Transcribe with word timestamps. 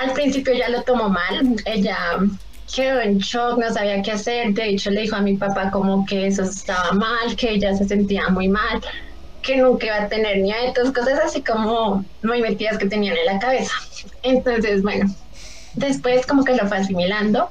al 0.00 0.12
principio 0.12 0.54
ya 0.54 0.68
lo 0.68 0.82
tomó 0.82 1.08
mal, 1.08 1.56
ella 1.64 1.96
quedó 2.74 3.00
en 3.00 3.18
shock, 3.18 3.58
no 3.58 3.72
sabía 3.72 4.00
qué 4.02 4.12
hacer, 4.12 4.52
de 4.54 4.70
hecho 4.70 4.90
le 4.90 5.02
dijo 5.02 5.16
a 5.16 5.20
mi 5.20 5.36
papá 5.36 5.70
como 5.70 6.06
que 6.06 6.26
eso 6.26 6.42
estaba 6.42 6.92
mal, 6.92 7.36
que 7.36 7.50
ella 7.50 7.74
se 7.74 7.86
sentía 7.86 8.28
muy 8.28 8.48
mal, 8.48 8.80
que 9.42 9.56
nunca 9.56 9.86
iba 9.86 9.96
a 9.96 10.08
tener 10.08 10.38
nietos, 10.38 10.92
cosas 10.92 11.18
así 11.24 11.42
como 11.42 12.04
muy 12.22 12.40
metidas 12.40 12.78
que 12.78 12.86
tenían 12.86 13.16
en 13.16 13.26
la 13.26 13.38
cabeza. 13.38 13.72
Entonces, 14.22 14.82
bueno, 14.82 15.12
después 15.74 16.26
como 16.26 16.44
que 16.44 16.54
lo 16.54 16.66
fue 16.68 16.78
asimilando 16.78 17.50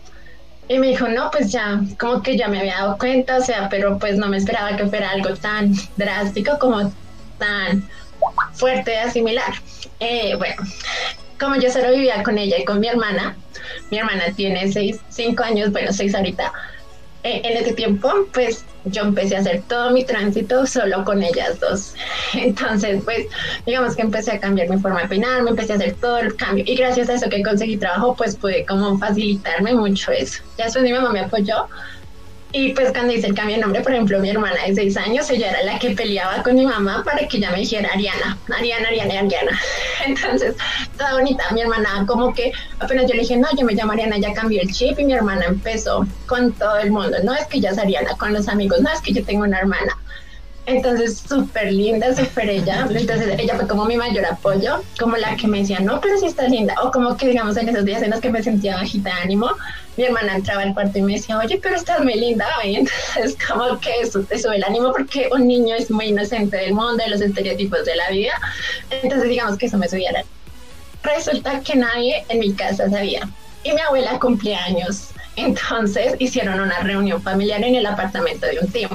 y 0.68 0.78
me 0.78 0.88
dijo, 0.88 1.08
no, 1.08 1.32
pues 1.32 1.52
ya, 1.52 1.82
como 2.00 2.22
que 2.22 2.38
ya 2.38 2.48
me 2.48 2.60
había 2.60 2.76
dado 2.76 2.98
cuenta, 2.98 3.38
o 3.38 3.42
sea, 3.42 3.70
pero 3.70 3.98
pues 3.98 4.18
no 4.18 4.28
me 4.28 4.38
esperaba 4.38 4.78
que 4.78 4.86
fuera 4.86 5.10
algo 5.10 5.36
tan 5.36 5.74
drástico 5.98 6.58
como 6.60 6.92
tan 7.40 7.90
fuerte 8.54 8.92
de 8.92 9.00
asimilar. 9.00 9.54
Eh, 10.00 10.36
bueno, 10.38 10.62
como 11.40 11.56
yo 11.56 11.72
solo 11.72 11.92
vivía 11.92 12.22
con 12.24 12.38
ella 12.38 12.58
y 12.60 12.66
con 12.66 12.80
mi 12.80 12.88
hermana, 12.88 13.36
mi 13.92 13.98
hermana 13.98 14.26
tiene 14.36 14.72
seis, 14.72 15.00
cinco 15.10 15.44
años, 15.44 15.72
bueno, 15.72 15.92
seis 15.94 16.14
ahorita, 16.14 16.52
eh, 17.24 17.42
en 17.44 17.58
ese 17.58 17.74
tiempo, 17.74 18.10
pues 18.34 18.66
yo 18.86 19.04
empecé 19.04 19.36
a 19.36 19.40
hacer 19.40 19.64
todo 19.68 19.92
mi 19.92 20.06
tránsito 20.06 20.66
solo 20.66 21.04
con 21.04 21.22
ellas 21.22 21.60
dos. 21.60 21.94
Entonces, 22.34 23.02
pues, 23.04 23.28
digamos 23.66 23.96
que 23.96 24.04
empecé 24.04 24.32
a 24.32 24.40
cambiar 24.40 24.70
mi 24.70 24.78
forma 24.78 25.02
de 25.02 25.10
peinar, 25.10 25.44
me 25.44 25.50
empecé 25.50 25.74
a 25.74 25.76
hacer 25.76 25.96
todo 25.96 26.18
el 26.18 26.36
cambio. 26.36 26.64
Y 26.66 26.76
gracias 26.76 27.10
a 27.10 27.16
eso 27.16 27.30
que 27.30 27.44
conseguí 27.44 27.78
trabajo, 27.78 28.16
pues 28.16 28.36
pude 28.36 28.66
como 28.66 28.98
facilitarme 28.98 29.74
mucho 29.74 30.12
eso. 30.12 30.42
Ya 30.58 30.66
después 30.66 30.84
mi 30.84 30.94
mamá 30.94 31.12
me 31.12 31.20
apoyó 31.20 31.68
y 32.52 32.74
pues 32.74 32.92
cuando 32.92 33.14
hice 33.14 33.28
el 33.28 33.36
cambio 33.36 33.58
de 33.58 33.62
nombre, 33.62 33.82
por 33.82 33.92
ejemplo, 33.92 34.20
mi 34.20 34.30
hermana 34.30 34.66
de 34.66 34.74
seis 34.74 34.98
años, 34.98 35.30
ella 35.30 35.52
era 35.52 35.64
la 35.64 35.78
que 35.78 35.92
peleaba 35.92 36.42
con 36.42 36.56
mi 36.56 36.66
mamá 36.66 37.04
para 37.04 37.28
que 37.28 37.38
ella 37.38 37.52
me 37.52 37.60
dijera 37.60 37.90
Ariana, 37.94 38.38
Ariana, 38.58 38.88
Ariana, 38.88 39.20
Ariana. 39.20 39.60
Entonces, 40.06 40.56
toda 40.98 41.14
bonita. 41.14 41.44
Mi 41.52 41.62
hermana, 41.62 42.06
como 42.08 42.34
que 42.34 42.52
apenas 42.80 43.06
yo 43.08 43.14
le 43.16 43.22
dije, 43.22 43.38
no, 43.38 43.48
yo 43.58 43.66
me 43.66 43.74
llamo 43.74 43.94
Ariana, 43.94 44.18
ya 44.18 44.34
cambió 44.34 44.62
el 44.62 44.72
chip 44.72 45.00
y 45.00 45.06
mi 45.06 45.14
hermana 45.14 45.46
empezó 45.46 46.06
con 46.28 46.54
todo 46.54 46.78
el 46.78 46.92
mundo. 46.92 47.18
No 47.24 47.34
es 47.34 47.46
que 47.48 47.58
ella 47.58 47.72
es 47.72 47.78
Ariana, 47.78 48.16
con 48.18 48.34
los 48.34 48.48
amigos, 48.48 48.82
no 48.82 48.90
es 48.92 49.02
que 49.02 49.14
yo 49.14 49.24
tengo 49.24 49.44
una 49.44 49.60
hermana. 49.60 49.98
Entonces, 50.70 51.24
súper 51.28 51.74
linda, 51.74 52.16
súper 52.16 52.48
ella. 52.48 52.88
Entonces, 52.88 53.40
ella 53.40 53.56
fue 53.56 53.68
como 53.68 53.86
mi 53.86 53.98
mayor 53.98 54.24
apoyo, 54.28 54.84
como 55.00 55.18
la 55.18 55.36
que 55.36 55.48
me 55.48 55.62
decía, 55.62 55.80
no, 55.80 56.00
pero 56.00 56.20
sí 56.20 56.28
está 56.28 56.48
linda. 56.48 56.76
O 56.84 56.92
como 56.92 57.18
que, 57.18 57.30
digamos, 57.30 57.58
en 57.58 57.70
esos 57.70 57.86
días 57.86 58.04
en 58.04 58.12
los 58.12 58.20
que 58.20 58.30
me 58.30 58.44
sentía 58.44 58.76
bajita 58.76 59.16
de 59.16 59.22
ánimo, 59.22 59.50
mi 59.98 60.04
hermana 60.04 60.36
entraba 60.36 60.62
al 60.62 60.76
cuarto 60.76 61.00
y 61.00 61.02
me 61.02 61.14
decía, 61.14 61.40
oye, 61.40 61.60
pero 61.62 61.76
estás 61.76 62.04
muy 62.04 62.14
linda. 62.14 62.46
Y 62.64 62.76
entonces, 62.76 63.36
como 63.48 63.80
que 63.80 63.90
eso 64.02 64.22
te 64.22 64.38
sube 64.38 64.58
el 64.58 64.64
ánimo 64.64 64.92
porque 64.92 65.28
un 65.32 65.48
niño 65.48 65.74
es 65.74 65.90
muy 65.90 66.10
inocente 66.10 66.58
del 66.58 66.76
mundo, 66.76 67.04
de 67.04 67.10
los 67.10 67.22
estereotipos 67.22 67.84
de 67.86 67.96
la 67.96 68.08
vida. 68.12 68.34
Entonces, 68.92 69.28
digamos 69.28 69.58
que 69.58 69.66
eso 69.66 69.78
me 69.80 69.90
subía 69.90 70.12
la... 70.12 70.24
Resulta 71.02 71.62
que 71.62 71.78
nadie 71.78 72.24
en 72.30 72.40
mi 72.40 72.54
casa 72.54 72.88
sabía. 72.92 73.28
Y 73.64 73.74
mi 73.74 73.82
abuela 73.82 74.20
cumplía 74.20 74.64
años. 74.66 75.08
Entonces, 75.36 76.14
hicieron 76.20 76.60
una 76.60 76.78
reunión 76.82 77.24
familiar 77.24 77.64
en 77.64 77.74
el 77.74 77.88
apartamento 77.88 78.46
de 78.46 78.60
un 78.60 78.72
tío 78.72 78.90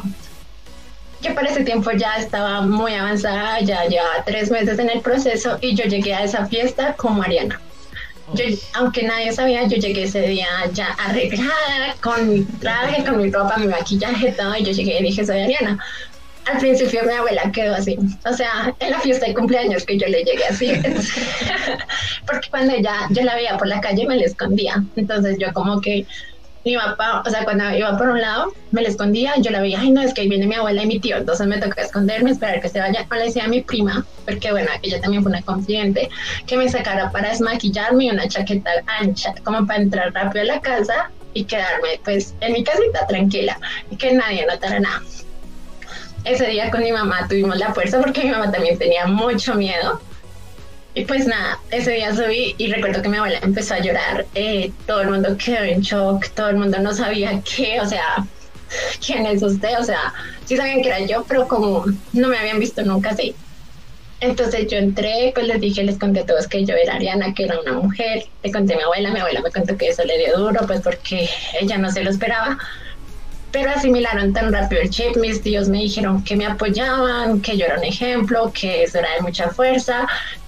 que 1.24 1.30
para 1.30 1.48
ese 1.48 1.64
tiempo 1.64 1.90
ya 1.92 2.16
estaba 2.16 2.60
muy 2.60 2.92
avanzada, 2.92 3.58
ya 3.60 3.86
llevaba 3.86 4.22
tres 4.26 4.50
meses 4.50 4.78
en 4.78 4.90
el 4.90 5.00
proceso 5.00 5.56
y 5.62 5.74
yo 5.74 5.84
llegué 5.84 6.12
a 6.12 6.24
esa 6.24 6.44
fiesta 6.46 6.94
como 6.94 7.22
Ariana. 7.22 7.58
Yo, 8.34 8.44
aunque 8.74 9.02
nadie 9.04 9.32
sabía, 9.32 9.66
yo 9.66 9.76
llegué 9.78 10.04
ese 10.04 10.20
día 10.22 10.46
ya 10.72 10.88
arreglada, 10.98 11.94
con 12.02 12.28
mi 12.28 12.44
traje, 12.44 13.04
con 13.04 13.22
mi 13.22 13.30
ropa, 13.30 13.56
mi 13.56 13.68
maquillaje, 13.68 14.32
todo, 14.32 14.54
y 14.56 14.64
yo 14.64 14.72
llegué 14.72 15.00
y 15.00 15.04
dije, 15.04 15.24
soy 15.24 15.40
Ariana. 15.40 15.78
Al 16.44 16.58
principio 16.58 17.00
mi 17.04 17.12
abuela 17.12 17.50
quedó 17.52 17.74
así, 17.74 17.96
o 18.26 18.32
sea, 18.34 18.74
en 18.78 18.90
la 18.90 19.00
fiesta 19.00 19.26
de 19.26 19.32
cumpleaños 19.32 19.84
que 19.84 19.96
yo 19.96 20.06
le 20.08 20.24
llegué 20.24 20.44
así, 20.44 20.72
porque 22.26 22.50
cuando 22.50 22.74
ella, 22.74 23.08
yo 23.08 23.22
la 23.22 23.34
veía 23.34 23.56
por 23.56 23.66
la 23.66 23.80
calle 23.80 24.06
me 24.06 24.16
la 24.16 24.26
escondía, 24.26 24.84
entonces 24.94 25.38
yo 25.38 25.50
como 25.54 25.80
que 25.80 26.06
mi 26.64 26.76
papá, 26.76 27.22
o 27.24 27.30
sea, 27.30 27.44
cuando 27.44 27.70
iba 27.76 27.96
por 27.98 28.08
un 28.08 28.20
lado, 28.20 28.54
me 28.70 28.80
la 28.80 28.88
escondía, 28.88 29.34
yo 29.36 29.50
la 29.50 29.60
veía, 29.60 29.80
ay, 29.80 29.90
no, 29.90 30.00
es 30.00 30.14
que 30.14 30.22
ahí 30.22 30.28
viene 30.28 30.46
mi 30.46 30.54
abuela 30.54 30.82
y 30.82 30.86
mi 30.86 30.98
tío, 30.98 31.18
entonces 31.18 31.46
me 31.46 31.58
tocó 31.58 31.78
esconderme, 31.80 32.30
esperar 32.30 32.60
que 32.60 32.70
se 32.70 32.80
vaya. 32.80 33.06
No 33.10 33.16
le 33.16 33.24
decía 33.24 33.44
a 33.44 33.48
mi 33.48 33.60
prima, 33.60 34.06
porque 34.24 34.50
bueno, 34.50 34.70
ella 34.82 35.00
también 35.00 35.22
fue 35.22 35.30
una 35.30 35.42
confidente, 35.42 36.08
que 36.46 36.56
me 36.56 36.68
sacara 36.68 37.10
para 37.10 37.28
desmaquillarme 37.28 38.10
una 38.10 38.26
chaqueta 38.28 38.70
ancha, 38.86 39.34
como 39.44 39.66
para 39.66 39.82
entrar 39.82 40.12
rápido 40.14 40.42
a 40.42 40.46
la 40.46 40.60
casa 40.60 41.10
y 41.34 41.44
quedarme, 41.44 42.00
pues, 42.02 42.34
en 42.40 42.54
mi 42.54 42.64
casita 42.64 43.06
tranquila 43.06 43.58
y 43.90 43.96
que 43.96 44.14
nadie 44.14 44.46
notara 44.46 44.80
nada. 44.80 45.02
Ese 46.24 46.46
día 46.46 46.70
con 46.70 46.82
mi 46.82 46.90
mamá 46.90 47.28
tuvimos 47.28 47.58
la 47.58 47.74
fuerza 47.74 48.00
porque 48.00 48.24
mi 48.24 48.30
mamá 48.30 48.50
también 48.50 48.78
tenía 48.78 49.06
mucho 49.06 49.54
miedo 49.54 50.00
y 50.94 51.04
pues 51.04 51.26
nada, 51.26 51.58
ese 51.70 51.92
día 51.92 52.14
subí 52.14 52.54
y 52.56 52.72
recuerdo 52.72 53.02
que 53.02 53.08
mi 53.08 53.16
abuela 53.16 53.38
empezó 53.42 53.74
a 53.74 53.80
llorar, 53.80 54.26
eh, 54.34 54.70
todo 54.86 55.00
el 55.00 55.10
mundo 55.10 55.36
quedó 55.36 55.64
en 55.64 55.80
shock, 55.80 56.28
todo 56.30 56.50
el 56.50 56.56
mundo 56.56 56.78
no 56.78 56.94
sabía 56.94 57.42
qué, 57.42 57.80
o 57.80 57.86
sea, 57.86 58.24
quién 59.04 59.26
es 59.26 59.42
usted, 59.42 59.78
o 59.78 59.84
sea, 59.84 60.12
sí 60.44 60.56
sabían 60.56 60.82
que 60.82 60.88
era 60.88 61.00
yo, 61.00 61.24
pero 61.26 61.48
como 61.48 61.84
no 62.12 62.28
me 62.28 62.38
habían 62.38 62.60
visto 62.60 62.82
nunca 62.82 63.10
así. 63.10 63.34
Entonces 64.20 64.68
yo 64.70 64.78
entré, 64.78 65.32
pues 65.34 65.48
les 65.48 65.60
dije, 65.60 65.82
les 65.82 65.98
conté 65.98 66.20
a 66.20 66.26
todos 66.26 66.46
que 66.46 66.64
yo 66.64 66.74
era 66.76 66.94
Ariana, 66.94 67.34
que 67.34 67.44
era 67.44 67.60
una 67.60 67.72
mujer, 67.72 68.24
le 68.42 68.52
conté 68.52 68.74
a 68.74 68.76
mi 68.76 68.82
abuela, 68.84 69.10
mi 69.10 69.18
abuela 69.18 69.42
me 69.42 69.50
contó 69.50 69.76
que 69.76 69.88
eso 69.88 70.04
le 70.04 70.16
dio 70.16 70.38
duro, 70.38 70.60
pues 70.66 70.80
porque 70.80 71.28
ella 71.60 71.76
no 71.76 71.90
se 71.90 72.04
lo 72.04 72.10
esperaba, 72.10 72.56
pero 73.50 73.70
asimilaron 73.70 74.32
tan 74.32 74.52
rápido 74.52 74.80
el 74.80 74.90
chip, 74.90 75.16
mis 75.16 75.42
tíos 75.42 75.68
me 75.68 75.78
dijeron 75.78 76.24
que 76.24 76.36
me 76.36 76.46
apoyaban, 76.46 77.40
que 77.40 77.58
yo 77.58 77.66
era 77.66 77.78
un 77.78 77.84
ejemplo, 77.84 78.52
que 78.52 78.84
eso 78.84 78.98
era 78.98 79.14
de 79.14 79.22
mucha 79.22 79.50
fuerza, 79.50 80.06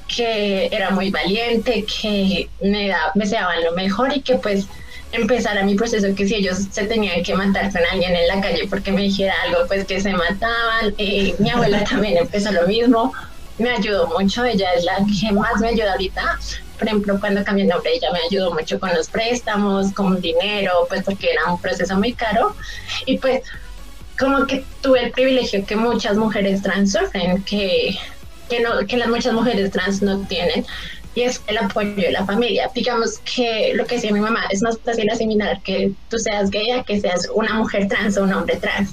que 0.08 0.66
era 0.66 0.90
muy 0.90 1.10
valiente, 1.10 1.84
que 1.84 2.48
me, 2.60 2.88
da, 2.88 3.12
me 3.14 3.26
daban 3.26 3.64
lo 3.64 3.72
mejor 3.72 4.16
y 4.16 4.20
que 4.20 4.36
pues 4.36 4.66
empezara 5.12 5.64
mi 5.64 5.74
proceso, 5.74 6.14
que 6.14 6.26
si 6.26 6.36
ellos 6.36 6.58
se 6.70 6.84
tenían 6.84 7.22
que 7.22 7.34
matar 7.34 7.72
con 7.72 7.80
alguien 7.90 8.14
en 8.14 8.26
la 8.28 8.40
calle 8.40 8.66
porque 8.68 8.92
me 8.92 9.02
dijera 9.02 9.34
algo, 9.44 9.66
pues 9.66 9.84
que 9.86 10.00
se 10.00 10.12
mataban. 10.12 10.94
Eh, 10.98 11.34
mi 11.38 11.50
abuela 11.50 11.84
también 11.84 12.16
empezó 12.16 12.52
lo 12.52 12.66
mismo, 12.66 13.12
me 13.58 13.70
ayudó 13.70 14.06
mucho, 14.08 14.44
ella 14.44 14.72
es 14.74 14.84
la 14.84 14.96
que 14.96 15.32
más 15.32 15.60
me 15.60 15.68
ayuda 15.68 15.92
ahorita. 15.92 16.38
Por 16.78 16.88
ejemplo, 16.88 17.18
cuando 17.18 17.42
cambié 17.42 17.64
el 17.64 17.70
nombre, 17.70 17.94
ella 17.94 18.12
me 18.12 18.18
ayudó 18.28 18.52
mucho 18.52 18.78
con 18.78 18.94
los 18.94 19.08
préstamos, 19.08 19.92
con 19.92 20.20
dinero, 20.20 20.72
pues 20.88 21.02
porque 21.04 21.30
era 21.30 21.50
un 21.50 21.60
proceso 21.60 21.96
muy 21.96 22.12
caro. 22.12 22.54
Y 23.06 23.16
pues 23.18 23.42
como 24.18 24.46
que 24.46 24.64
tuve 24.82 25.04
el 25.04 25.10
privilegio 25.10 25.64
que 25.64 25.76
muchas 25.76 26.16
mujeres 26.16 26.62
trans 26.62 26.92
sufren, 26.92 27.42
que 27.44 27.96
que, 28.48 28.60
no, 28.60 28.86
que 28.86 28.96
las 28.96 29.08
muchas 29.08 29.32
mujeres 29.32 29.70
trans 29.70 30.02
no 30.02 30.26
tienen 30.26 30.64
y 31.14 31.22
es 31.22 31.42
el 31.46 31.58
apoyo 31.58 31.94
de 31.94 32.12
la 32.12 32.24
familia. 32.24 32.70
Digamos 32.74 33.18
que 33.20 33.72
lo 33.74 33.86
que 33.86 33.96
decía 33.96 34.12
mi 34.12 34.20
mamá 34.20 34.44
es 34.50 34.62
más 34.62 34.78
fácil 34.84 35.08
asimilar 35.10 35.60
que 35.62 35.92
tú 36.10 36.18
seas 36.18 36.50
gay 36.50 36.82
que 36.86 37.00
seas 37.00 37.28
una 37.34 37.54
mujer 37.54 37.88
trans 37.88 38.16
o 38.18 38.24
un 38.24 38.32
hombre 38.32 38.56
trans. 38.56 38.90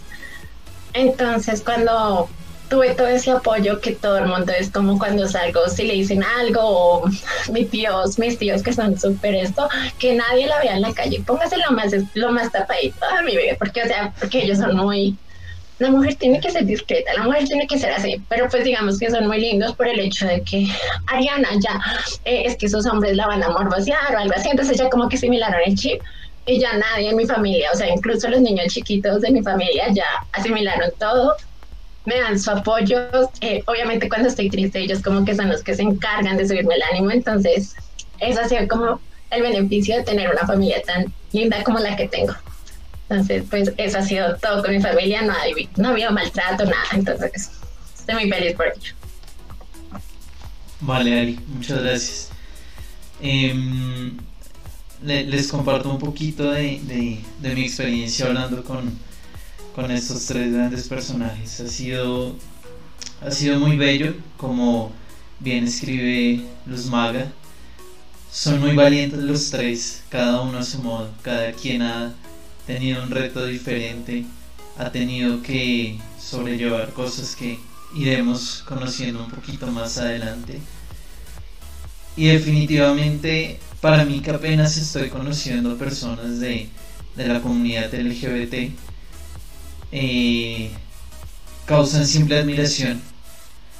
Entonces, 0.94 1.62
cuando 1.62 2.30
tuve 2.70 2.96
todo 2.96 3.08
ese 3.08 3.32
apoyo 3.32 3.80
que 3.82 3.92
todo 3.92 4.18
el 4.18 4.26
mundo 4.26 4.52
es 4.58 4.72
como 4.72 4.98
cuando 4.98 5.28
salgo, 5.28 5.68
si 5.68 5.84
le 5.84 5.94
dicen 5.94 6.24
algo, 6.24 6.62
o 6.62 7.10
mis 7.52 7.70
tíos, 7.70 8.18
mis 8.18 8.38
tíos 8.38 8.64
que 8.64 8.74
son 8.74 8.98
súper 8.98 9.36
esto, 9.36 9.68
que 10.00 10.16
nadie 10.16 10.48
la 10.48 10.60
vea 10.60 10.76
en 10.76 10.82
la 10.82 10.94
calle, 10.94 11.22
póngase 11.26 11.58
lo 11.58 11.72
más, 11.72 11.92
lo 12.14 12.32
más 12.32 12.52
tapadito 12.52 13.06
a 13.06 13.22
mi 13.22 13.36
bebé, 13.36 13.56
porque, 13.60 13.84
o 13.84 13.86
sea, 13.86 14.14
porque 14.20 14.44
ellos 14.44 14.58
son 14.58 14.76
muy, 14.76 15.16
la 15.80 15.90
mujer 15.90 16.16
tiene 16.16 16.40
que 16.40 16.52
ser 16.52 16.66
discreta, 16.66 17.14
la 17.16 17.24
mujer 17.24 17.46
tiene 17.46 17.68
que 17.68 17.78
ser 17.78 17.92
así, 17.92 18.22
pero 18.30 18.48
pues 18.50 18.64
digamos 18.64 19.00
que 19.00 19.10
son 19.10 19.28
muy 19.28 19.40
lindos 19.40 19.76
por 19.76 19.88
el 19.88 20.00
hecho 20.00 20.28
de 20.28 20.42
que 20.42 20.68
Ariana 21.08 21.50
ya, 21.60 21.82
eh, 22.26 22.44
es 22.46 22.58
que 22.58 22.68
esos 22.68 22.86
hombres 22.86 23.16
la 23.16 23.28
van 23.28 23.44
a 23.44 23.50
morbosear 23.50 24.16
o 24.16 24.20
algo 24.20 24.34
así, 24.36 24.50
entonces 24.50 24.78
ya 24.78 24.90
como 24.90 25.10
que 25.10 25.18
asimilaron 25.18 25.60
el 25.66 25.76
chip 25.76 26.02
y 26.46 26.60
ya 26.60 26.78
nadie 26.78 27.10
en 27.10 27.16
mi 27.16 27.26
familia, 27.26 27.70
o 27.74 27.78
sea, 27.78 27.90
incluso 27.90 28.28
los 28.30 28.42
niños 28.42 28.68
chiquitos 28.74 29.22
de 29.22 29.32
mi 29.32 29.42
familia 29.42 29.88
ya 29.92 30.06
asimilaron 30.34 30.92
todo, 31.00 31.36
me 32.06 32.20
dan 32.20 32.40
su 32.40 32.52
apoyo, 32.52 33.00
eh, 33.42 33.64
obviamente 33.66 34.10
cuando 34.10 34.28
estoy 34.28 34.50
triste 34.50 34.80
ellos 34.80 35.02
como 35.02 35.26
que 35.26 35.36
son 35.36 35.50
los 35.50 35.64
que 35.64 35.74
se 35.74 35.82
encargan 35.82 36.38
de 36.38 36.48
subirme 36.48 36.76
el 36.76 36.84
ánimo, 36.84 37.12
entonces 37.12 37.76
eso 38.20 38.42
ha 38.42 38.48
sido 38.48 38.68
como 38.68 39.00
el 39.32 39.42
beneficio 39.42 39.98
de 39.98 40.04
tener 40.04 40.30
una 40.30 40.46
familia 40.46 40.82
tan 40.84 41.12
linda 41.32 41.64
como 41.64 41.80
la 41.80 41.96
que 41.96 42.08
tengo. 42.08 42.34
Entonces, 43.10 43.44
pues 43.50 43.72
eso 43.78 43.98
ha 43.98 44.02
sido 44.02 44.36
todo 44.38 44.64
con 44.64 44.74
mi 44.74 44.82
familia, 44.82 45.22
no, 45.22 45.34
no 45.78 45.90
había 45.90 46.10
maltrato, 46.10 46.66
nada, 46.66 46.88
entonces 46.94 47.52
estoy 47.98 48.16
muy 48.16 48.30
feliz 48.30 48.56
por 48.56 48.68
ello. 48.68 48.94
Vale, 50.80 51.20
Ari, 51.20 51.40
muchas 51.48 51.82
gracias. 51.82 52.30
Em, 53.22 54.18
les 55.02 55.48
comparto 55.48 55.90
un 55.90 56.00
poquito 56.00 56.52
de, 56.52 57.22
de, 57.40 57.56
mi 57.56 57.62
experiencia 57.62 58.26
hablando 58.26 58.64
con, 58.64 58.98
con, 59.76 59.92
estos 59.92 60.26
tres 60.26 60.54
grandes 60.54 60.88
personajes. 60.88 61.60
Ha 61.60 61.68
sido, 61.68 62.36
ha 63.22 63.32
sido 63.32 63.60
muy 63.60 63.78
bello, 63.78 64.16
como 64.38 64.92
bien 65.40 65.66
escribe 65.66 66.46
Luz 66.66 66.86
Maga. 66.88 67.32
Son 68.32 68.60
muy 68.60 68.76
valientes 68.76 69.20
los 69.20 69.52
tres, 69.52 70.04
cada 70.10 70.42
uno 70.42 70.58
a 70.58 70.64
su 70.64 70.80
modo, 70.80 71.10
cada 71.22 71.52
quien 71.52 71.82
ha 71.82 72.14
tenido 72.66 73.04
un 73.04 73.10
reto 73.12 73.46
diferente, 73.46 74.26
ha 74.78 74.92
tenido 74.92 75.42
que 75.42 76.00
sobrellevar 76.20 76.94
cosas 76.94 77.36
que 77.36 77.60
iremos 77.96 78.64
conociendo 78.68 79.24
un 79.24 79.30
poquito 79.30 79.68
más 79.68 79.98
adelante. 79.98 80.60
Y 82.16 82.28
definitivamente 82.28 83.60
para 83.84 84.06
mí 84.06 84.22
que 84.22 84.32
apenas 84.32 84.78
estoy 84.78 85.10
conociendo 85.10 85.78
personas 85.78 86.40
de, 86.40 86.70
la 87.18 87.42
comunidad 87.42 87.94
LGBT, 87.94 88.72
eh, 89.92 90.72
causan 91.66 92.08
simple 92.08 92.40
admiración 92.40 93.02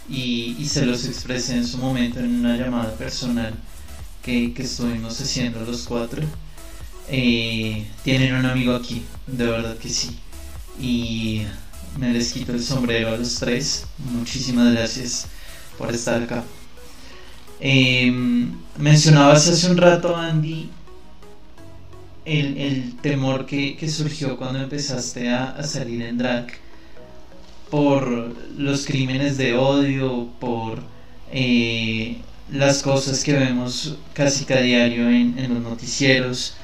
y, 0.10 0.66
se 0.68 0.86
los 0.86 1.06
expresé 1.06 1.56
en 1.56 1.66
su 1.66 1.78
momento 1.78 2.20
en 2.20 2.40
una 2.40 2.58
llamada 2.58 2.94
personal 2.98 3.54
que, 4.22 4.54
estuvimos 4.58 5.22
haciendo 5.22 5.62
los 5.62 5.84
cuatro. 5.84 6.22
Eh, 7.10 7.86
tienen 8.04 8.36
un 8.36 8.46
amigo 8.46 8.76
aquí, 8.76 9.04
de 9.28 9.46
verdad 9.46 9.78
que 9.78 9.90
sí. 9.90 10.18
Y 10.80 11.44
me 11.98 12.12
les 12.12 12.34
quito 12.34 12.54
el 12.54 12.64
sombrero 12.64 13.10
a 13.10 13.18
los 13.18 13.36
tres. 13.36 13.86
Muchísimas 14.12 14.74
gracias 14.74 15.28
por 15.78 15.94
estar 15.94 16.22
acá. 16.22 16.44
Em, 17.60 18.52
mencionabas 18.78 19.48
hace 19.48 19.70
un 19.70 19.78
rato, 19.78 20.16
Andy, 20.16 20.70
el, 22.26 22.96
temor 23.02 23.46
que, 23.46 23.78
surgió 23.90 24.38
cuando 24.38 24.60
empezaste 24.60 25.30
a, 25.30 25.62
salir 25.64 26.02
en 26.02 26.18
drag 26.18 26.48
por 27.70 28.36
los 28.58 28.86
crímenes 28.86 29.38
de 29.38 29.56
odio, 29.56 30.30
por 30.40 30.80
eh, 31.32 32.18
las 32.52 32.84
cosas 32.84 33.24
que 33.24 33.34
vemos 33.34 33.98
casi 34.14 34.46
cada 34.46 34.62
diario 34.62 35.10
en, 35.10 35.36
los 35.54 35.64
noticieros, 35.64 36.56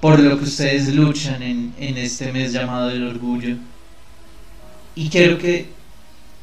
por 0.00 0.20
lo 0.20 0.38
que 0.38 0.44
ustedes 0.44 0.94
luchan 0.94 1.42
en, 1.42 1.74
en 1.78 1.96
este 1.96 2.32
mes 2.32 2.52
llamado 2.52 2.90
el 2.90 3.06
orgullo. 3.06 3.56
Y 4.94 5.08
quiero 5.08 5.38
que 5.38 5.68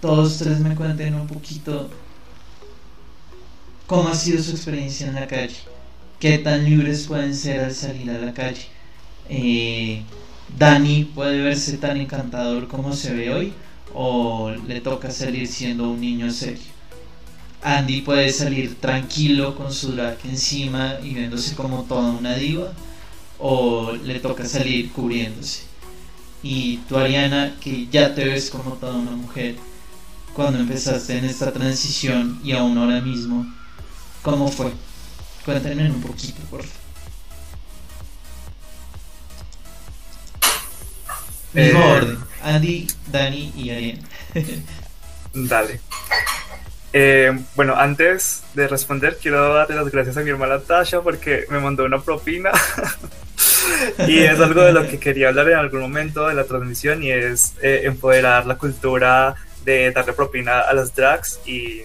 todos 0.01 0.37
tres 0.37 0.59
me 0.59 0.75
cuenten 0.75 1.15
un 1.15 1.27
poquito 1.27 1.89
cómo 3.87 4.09
ha 4.09 4.15
sido 4.15 4.41
su 4.41 4.51
experiencia 4.51 5.07
en 5.07 5.15
la 5.15 5.27
calle, 5.27 5.55
qué 6.19 6.37
tan 6.39 6.65
libres 6.65 7.07
pueden 7.07 7.35
ser 7.35 7.61
al 7.61 7.73
salir 7.73 8.09
a 8.09 8.17
la 8.19 8.33
calle. 8.33 8.67
Eh, 9.29 10.03
Dani 10.57 11.05
puede 11.05 11.41
verse 11.41 11.77
tan 11.77 11.97
encantador 11.97 12.67
como 12.67 12.93
se 12.93 13.13
ve 13.13 13.33
hoy 13.33 13.53
o 13.93 14.51
le 14.67 14.81
toca 14.81 15.11
salir 15.11 15.47
siendo 15.47 15.89
un 15.89 16.01
niño 16.01 16.31
serio. 16.31 16.73
Andy 17.61 18.01
puede 18.01 18.29
salir 18.31 18.75
tranquilo 18.75 19.55
con 19.55 19.71
su 19.71 19.93
drag 19.93 20.17
encima 20.25 20.97
y 21.01 21.13
viéndose 21.13 21.55
como 21.55 21.83
toda 21.83 22.11
una 22.11 22.35
diva 22.35 22.73
o 23.45 23.91
le 23.91 24.21
toca 24.21 24.45
salir 24.45 24.89
cubriéndose. 24.93 25.63
Y 26.41 26.77
tú 26.87 26.97
Ariana, 26.97 27.57
que 27.59 27.87
ya 27.87 28.15
te 28.15 28.23
ves 28.23 28.49
como 28.49 28.75
toda 28.75 28.95
una 28.95 29.11
mujer, 29.11 29.55
cuando 30.33 30.59
empezaste 30.59 31.17
en 31.17 31.25
esta 31.25 31.51
transición 31.51 32.39
y 32.41 32.53
aún 32.53 32.77
ahora 32.77 33.01
mismo, 33.01 33.45
¿cómo 34.21 34.47
fue? 34.47 34.71
Cuéntenme 35.43 35.91
un 35.91 36.01
poquito, 36.01 36.41
por 36.49 36.63
favor. 36.63 36.83
Mismo 41.51 41.79
eh, 41.79 41.91
orden. 41.97 42.17
Andy, 42.43 42.87
Dani 43.11 43.53
y 43.57 43.69
Ariana. 43.71 44.01
Dale. 45.33 45.81
Eh, 46.93 47.37
bueno, 47.55 47.75
antes 47.75 48.43
de 48.53 48.69
responder, 48.69 49.17
quiero 49.21 49.53
darle 49.53 49.75
las 49.75 49.91
gracias 49.91 50.15
a 50.15 50.21
mi 50.21 50.29
hermana 50.29 50.59
Tasha 50.59 51.01
porque 51.01 51.45
me 51.49 51.59
mandó 51.59 51.83
una 51.83 52.01
propina. 52.01 52.51
y 54.07 54.19
es 54.19 54.39
algo 54.39 54.61
de 54.61 54.73
lo 54.73 54.87
que 54.87 54.99
quería 54.99 55.29
hablar 55.29 55.49
en 55.49 55.57
algún 55.57 55.81
momento 55.81 56.27
de 56.27 56.33
la 56.33 56.43
transmisión 56.43 57.03
y 57.03 57.11
es 57.11 57.53
eh, 57.61 57.81
empoderar 57.83 58.45
la 58.45 58.57
cultura 58.57 59.35
de 59.65 59.91
darle 59.91 60.13
propina 60.13 60.59
a 60.61 60.73
las 60.73 60.95
drags 60.95 61.39
y 61.45 61.81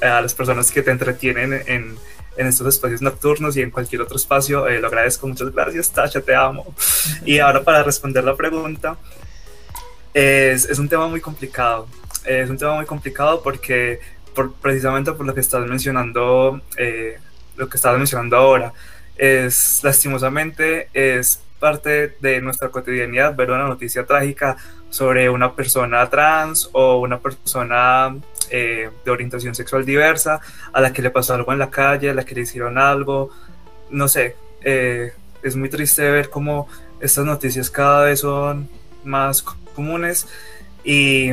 a 0.00 0.20
las 0.20 0.34
personas 0.34 0.70
que 0.70 0.82
te 0.82 0.90
entretienen 0.90 1.52
en, 1.66 1.96
en 2.36 2.46
estos 2.46 2.66
espacios 2.66 3.02
nocturnos 3.02 3.56
y 3.56 3.62
en 3.62 3.70
cualquier 3.70 4.02
otro 4.02 4.16
espacio. 4.16 4.68
Eh, 4.68 4.80
lo 4.80 4.86
agradezco, 4.88 5.26
muchas 5.26 5.52
gracias, 5.52 5.92
Tasha, 5.92 6.20
te 6.20 6.34
amo. 6.34 6.74
Y 7.24 7.38
ahora 7.38 7.62
para 7.62 7.82
responder 7.82 8.24
la 8.24 8.36
pregunta, 8.36 8.96
es, 10.14 10.64
es 10.64 10.78
un 10.78 10.88
tema 10.88 11.08
muy 11.08 11.20
complicado 11.20 11.86
es 12.28 12.50
un 12.50 12.58
tema 12.58 12.76
muy 12.76 12.86
complicado 12.86 13.42
porque 13.42 14.00
por, 14.34 14.52
precisamente 14.54 15.12
por 15.12 15.26
lo 15.26 15.34
que 15.34 15.40
estás 15.40 15.66
mencionando, 15.66 16.60
eh, 16.76 17.18
lo 17.56 17.68
que 17.68 17.76
estás 17.76 17.96
mencionando 17.96 18.36
ahora, 18.36 18.72
es 19.18 19.80
lastimosamente 19.82 20.88
es 20.94 21.40
parte 21.58 22.16
de 22.20 22.40
nuestra 22.40 22.68
cotidianidad 22.68 23.34
ver 23.34 23.50
una 23.50 23.66
noticia 23.66 24.06
trágica 24.06 24.56
sobre 24.90 25.28
una 25.28 25.54
persona 25.54 26.08
trans 26.08 26.70
o 26.72 26.98
una 27.00 27.18
persona 27.18 28.16
eh, 28.48 28.90
de 29.04 29.10
orientación 29.10 29.54
sexual 29.54 29.84
diversa 29.84 30.40
a 30.72 30.80
la 30.80 30.92
que 30.92 31.02
le 31.02 31.10
pasó 31.10 31.34
algo 31.34 31.52
en 31.52 31.58
la 31.58 31.68
calle, 31.68 32.10
a 32.10 32.14
la 32.14 32.24
que 32.24 32.34
le 32.34 32.42
hicieron 32.42 32.78
algo, 32.78 33.30
no 33.90 34.08
sé, 34.08 34.36
eh, 34.62 35.12
es 35.42 35.56
muy 35.56 35.68
triste 35.68 36.08
ver 36.10 36.30
cómo 36.30 36.68
estas 37.00 37.24
noticias 37.24 37.70
cada 37.70 38.04
vez 38.04 38.20
son 38.20 38.68
más 39.04 39.42
comunes 39.42 40.26
y 40.84 41.32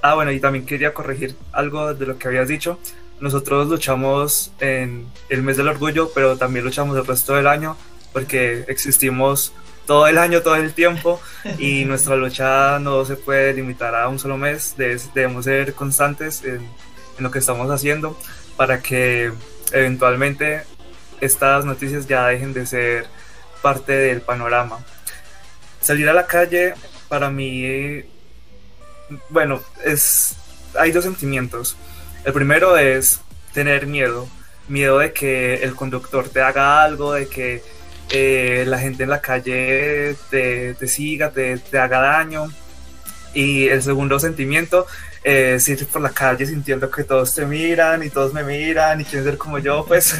Ah, 0.00 0.14
bueno, 0.14 0.30
y 0.30 0.38
también 0.38 0.64
quería 0.64 0.94
corregir 0.94 1.34
algo 1.52 1.92
de 1.92 2.06
lo 2.06 2.18
que 2.18 2.28
habías 2.28 2.46
dicho. 2.48 2.78
Nosotros 3.20 3.68
luchamos 3.68 4.52
en 4.60 5.06
el 5.28 5.42
mes 5.42 5.56
del 5.56 5.68
orgullo, 5.68 6.10
pero 6.14 6.36
también 6.36 6.64
luchamos 6.64 6.96
el 6.96 7.06
resto 7.06 7.34
del 7.34 7.46
año 7.46 7.76
porque 8.12 8.64
existimos 8.68 9.52
todo 9.86 10.06
el 10.06 10.18
año, 10.18 10.42
todo 10.42 10.56
el 10.56 10.72
tiempo 10.72 11.20
y 11.58 11.84
nuestra 11.84 12.16
lucha 12.16 12.78
no 12.78 13.04
se 13.04 13.16
puede 13.16 13.52
limitar 13.54 13.94
a 13.94 14.08
un 14.08 14.18
solo 14.18 14.36
mes. 14.36 14.74
Debemos 14.76 15.44
ser 15.44 15.74
constantes 15.74 16.44
en, 16.44 16.56
en 16.56 17.24
lo 17.24 17.30
que 17.30 17.38
estamos 17.38 17.70
haciendo 17.70 18.18
para 18.56 18.80
que 18.80 19.32
eventualmente 19.72 20.62
estas 21.20 21.64
noticias 21.64 22.06
ya 22.06 22.26
dejen 22.26 22.52
de 22.52 22.66
ser 22.66 23.06
parte 23.62 23.92
del 23.92 24.20
panorama. 24.20 24.78
Salir 25.80 26.08
a 26.08 26.12
la 26.12 26.26
calle 26.26 26.74
para 27.08 27.30
mí 27.30 28.04
bueno, 29.28 29.60
es, 29.84 30.36
hay 30.78 30.92
dos 30.92 31.04
sentimientos. 31.04 31.76
El 32.28 32.34
primero 32.34 32.76
es 32.76 33.22
tener 33.54 33.86
miedo, 33.86 34.28
miedo 34.68 34.98
de 34.98 35.14
que 35.14 35.62
el 35.62 35.74
conductor 35.74 36.28
te 36.28 36.42
haga 36.42 36.82
algo, 36.82 37.14
de 37.14 37.26
que 37.26 37.62
eh, 38.10 38.64
la 38.66 38.78
gente 38.78 39.04
en 39.04 39.08
la 39.08 39.22
calle 39.22 40.14
te, 40.28 40.76
siga, 40.86 41.30
te, 41.30 41.56
te, 41.56 41.78
haga 41.78 42.00
daño. 42.00 42.52
Y 43.32 43.68
el 43.68 43.82
segundo 43.82 44.20
sentimiento 44.20 44.86
es 45.24 45.66
ir 45.70 45.86
por 45.86 46.02
la 46.02 46.10
calle 46.10 46.44
sintiendo 46.44 46.90
que 46.90 47.02
todos 47.02 47.34
te 47.34 47.46
miran 47.46 48.02
y 48.02 48.10
todos 48.10 48.34
me 48.34 48.44
miran 48.44 49.00
y 49.00 49.04
quieren 49.04 49.24
ser 49.24 49.38
como 49.38 49.58
yo, 49.58 49.84
pues 49.86 50.14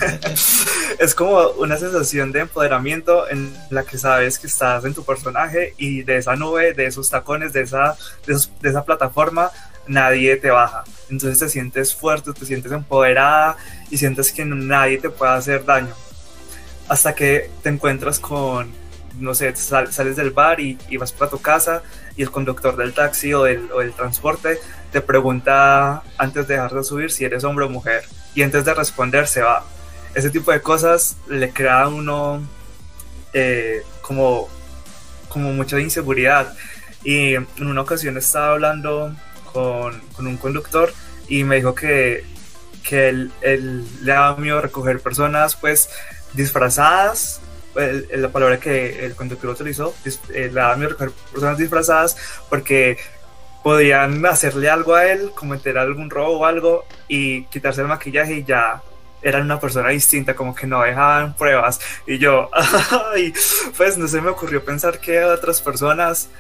es 0.98 1.14
como 1.14 1.48
una 1.58 1.76
sensación 1.76 2.32
de 2.32 2.40
empoderamiento 2.40 3.28
en 3.28 3.54
la 3.70 3.84
que 3.84 3.98
sabes 3.98 4.38
que 4.38 4.46
estás 4.46 4.84
en 4.84 4.94
tu 4.94 5.04
personaje 5.04 5.74
y 5.76 6.02
de 6.02 6.16
esa 6.16 6.36
nube, 6.36 6.72
de 6.72 6.86
esos 6.86 7.10
tacones, 7.10 7.52
de 7.52 7.62
esa, 7.62 7.96
de, 8.26 8.34
esa 8.68 8.84
plataforma, 8.84 9.50
nadie 9.88 10.36
te 10.36 10.50
baja. 10.50 10.84
Entonces 11.10 11.38
te 11.38 11.48
sientes 11.48 11.94
fuerte, 11.94 12.32
te 12.32 12.46
sientes 12.46 12.70
empoderada 12.72 13.56
y 13.90 13.98
sientes 13.98 14.32
que 14.32 14.44
nadie 14.44 14.98
te 14.98 15.10
puede 15.10 15.32
hacer 15.32 15.64
daño. 15.64 15.94
Hasta 16.88 17.14
que 17.14 17.50
te 17.62 17.68
encuentras 17.68 18.18
con, 18.18 18.72
no 19.18 19.34
sé, 19.34 19.54
sales 19.56 20.16
del 20.16 20.30
bar 20.30 20.60
y, 20.60 20.78
vas 20.98 21.12
para 21.12 21.30
tu 21.30 21.40
casa 21.40 21.82
y 22.16 22.22
el 22.22 22.30
conductor 22.30 22.76
del 22.76 22.94
taxi 22.94 23.32
o 23.34 23.44
del, 23.44 23.68
transporte 23.96 24.58
te 24.92 25.00
pregunta 25.02 26.02
antes 26.16 26.48
de 26.48 26.54
dejar 26.54 26.72
de 26.72 26.82
subir 26.82 27.10
si 27.10 27.24
eres 27.24 27.44
hombre 27.44 27.66
o 27.66 27.68
mujer 27.68 28.04
y 28.34 28.42
antes 28.42 28.64
de 28.64 28.72
responder 28.72 29.26
se 29.26 29.42
va 29.42 29.62
ese 30.14 30.30
tipo 30.30 30.50
de 30.50 30.60
cosas 30.60 31.16
le 31.28 31.50
crea 31.50 31.82
a 31.82 31.88
uno 31.88 32.42
eh, 33.32 33.82
como, 34.02 34.48
como 35.28 35.52
mucha 35.52 35.78
inseguridad. 35.80 36.54
Y 37.04 37.34
en 37.34 37.46
una 37.60 37.82
ocasión 37.82 38.16
estaba 38.16 38.52
hablando 38.52 39.14
con, 39.58 40.26
un 40.26 40.36
conductor 40.36 40.92
y 41.28 41.44
me 41.44 41.56
dijo 41.56 41.74
que, 41.74 42.24
que 42.82 43.08
él, 43.08 43.32
le 43.42 44.12
daba 44.12 44.36
miedo 44.36 44.60
recoger 44.60 45.00
personas 45.00 45.56
pues 45.56 45.90
disfrazadas 46.32 47.40
la 47.74 48.28
palabra 48.30 48.58
que 48.58 49.04
el 49.04 49.14
conductor 49.14 49.50
utilizó, 49.50 49.94
eh, 50.04 50.14
le 50.30 50.48
daba 50.48 50.74
miedo 50.74 50.90
recoger 50.90 51.12
personas 51.30 51.58
disfrazadas 51.58 52.16
porque 52.48 52.98
podían 53.62 54.24
hacerle 54.26 54.68
algo 54.68 54.94
a 54.94 55.06
él, 55.06 55.30
cometer 55.34 55.78
algún 55.78 56.10
robo 56.10 56.38
o 56.38 56.44
algo 56.44 56.86
y 57.06 57.44
quitarse 57.44 57.82
el 57.82 57.86
maquillaje 57.86 58.34
y 58.38 58.44
ya 58.44 58.82
eran 59.22 59.42
una 59.42 59.60
persona 59.60 59.90
distinta, 59.90 60.34
como 60.34 60.54
que 60.54 60.66
no 60.66 60.82
dejaban 60.82 61.36
pruebas. 61.36 61.80
Y 62.06 62.18
yo, 62.18 62.50
pues 63.76 63.98
no 63.98 64.08
se 64.08 64.20
me 64.20 64.30
ocurrió 64.30 64.64
pensar 64.64 64.98
que 64.98 65.22
otras 65.22 65.60
personas 65.60 66.30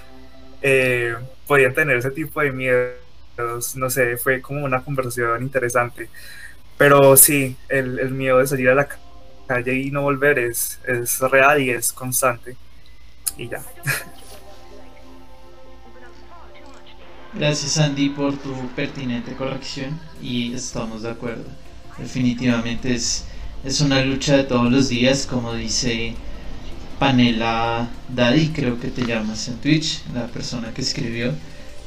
eh, 0.62 1.14
podían 1.46 1.74
tener 1.74 1.98
ese 1.98 2.10
tipo 2.10 2.40
de 2.40 2.52
No 3.76 3.90
sé, 3.90 4.16
fue 4.16 4.40
como 4.40 4.64
una 4.64 4.82
conversación 4.82 5.42
interesante. 5.42 6.08
Pero 6.76 7.16
sí, 7.16 7.56
el, 7.68 8.10
miedo 8.10 8.38
de 8.38 8.46
salir 8.46 8.68
a 8.70 8.74
la 8.74 8.88
calle 9.46 9.74
y 9.74 9.90
no 9.90 10.02
volver 10.02 10.38
es, 10.38 10.80
es 10.86 11.20
real 11.20 11.60
y 11.60 11.70
es 11.70 11.92
constante. 11.92 12.56
Y 13.36 13.48
ya. 13.48 13.62
Gracias 17.34 17.78
Andy 17.78 18.08
por 18.08 18.36
tu 18.38 18.68
pertinente 18.74 19.34
corrección 19.34 20.00
y 20.20 20.54
estamos 20.54 21.02
de 21.02 21.10
acuerdo 21.10 21.44
definitivamente 21.98 22.94
es, 22.94 23.24
es 23.64 23.80
una 23.80 24.00
lucha 24.02 24.36
de 24.36 24.44
todos 24.44 24.70
los 24.70 24.88
días, 24.88 25.26
como 25.26 25.54
dice 25.54 26.14
Panela 26.98 27.88
Daddy, 28.08 28.48
creo 28.48 28.80
que 28.80 28.88
te 28.88 29.04
llamas 29.04 29.48
en 29.48 29.56
Twitch, 29.58 30.02
la 30.14 30.26
persona 30.26 30.72
que 30.72 30.82
escribió. 30.82 31.32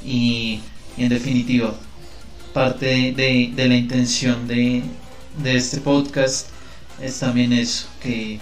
Y, 0.05 0.62
en 0.98 1.10
definitiva, 1.10 1.74
parte 2.53 3.13
de, 3.13 3.53
la 3.55 3.75
intención 3.75 4.48
de, 4.48 4.83
de, 5.41 5.55
este 5.55 5.79
podcast 5.79 6.48
es 7.01 7.19
también 7.19 7.53
eso, 7.53 7.88
que, 8.01 8.39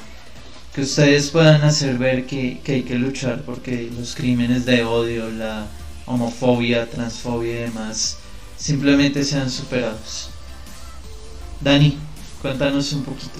que 0.73 0.81
ustedes 0.81 1.29
puedan 1.29 1.61
hacer 1.63 1.97
ver 1.97 2.25
que, 2.25 2.59
que 2.63 2.73
hay 2.73 2.83
que 2.83 2.95
luchar 2.95 3.43
porque 3.43 3.89
los 3.95 4.15
crímenes 4.15 4.65
de 4.65 4.83
odio, 4.83 5.29
la 5.29 5.67
homofobia, 6.05 6.89
transfobia 6.89 7.51
y 7.51 7.63
demás 7.63 8.17
simplemente 8.57 9.23
sean 9.23 9.49
superados. 9.49 10.29
Dani, 11.61 11.97
cuéntanos 12.41 12.91
un 12.93 13.03
poquito. 13.03 13.39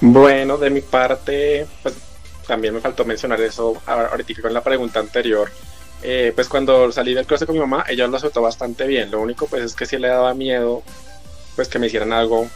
Bueno, 0.00 0.56
de 0.56 0.70
mi 0.70 0.80
parte, 0.80 1.66
pues 1.82 1.94
también 2.46 2.74
me 2.74 2.80
faltó 2.80 3.04
mencionar 3.04 3.40
eso 3.40 3.80
ahorita 3.86 4.42
con 4.42 4.54
la 4.54 4.62
pregunta 4.62 5.00
anterior. 5.00 5.50
Eh, 6.02 6.32
pues 6.34 6.48
cuando 6.48 6.90
salí 6.92 7.14
del 7.14 7.26
closet 7.26 7.46
con 7.46 7.54
mi 7.54 7.60
mamá, 7.60 7.84
ella 7.88 8.06
lo 8.06 8.16
aceptó 8.16 8.40
bastante 8.42 8.86
bien. 8.86 9.10
Lo 9.10 9.20
único 9.20 9.46
pues 9.46 9.62
es 9.62 9.74
que 9.74 9.86
sí 9.86 9.98
le 9.98 10.08
daba 10.08 10.34
miedo 10.34 10.82
pues 11.56 11.68
que 11.68 11.78
me 11.78 11.88
hicieran 11.88 12.12
algo 12.12 12.48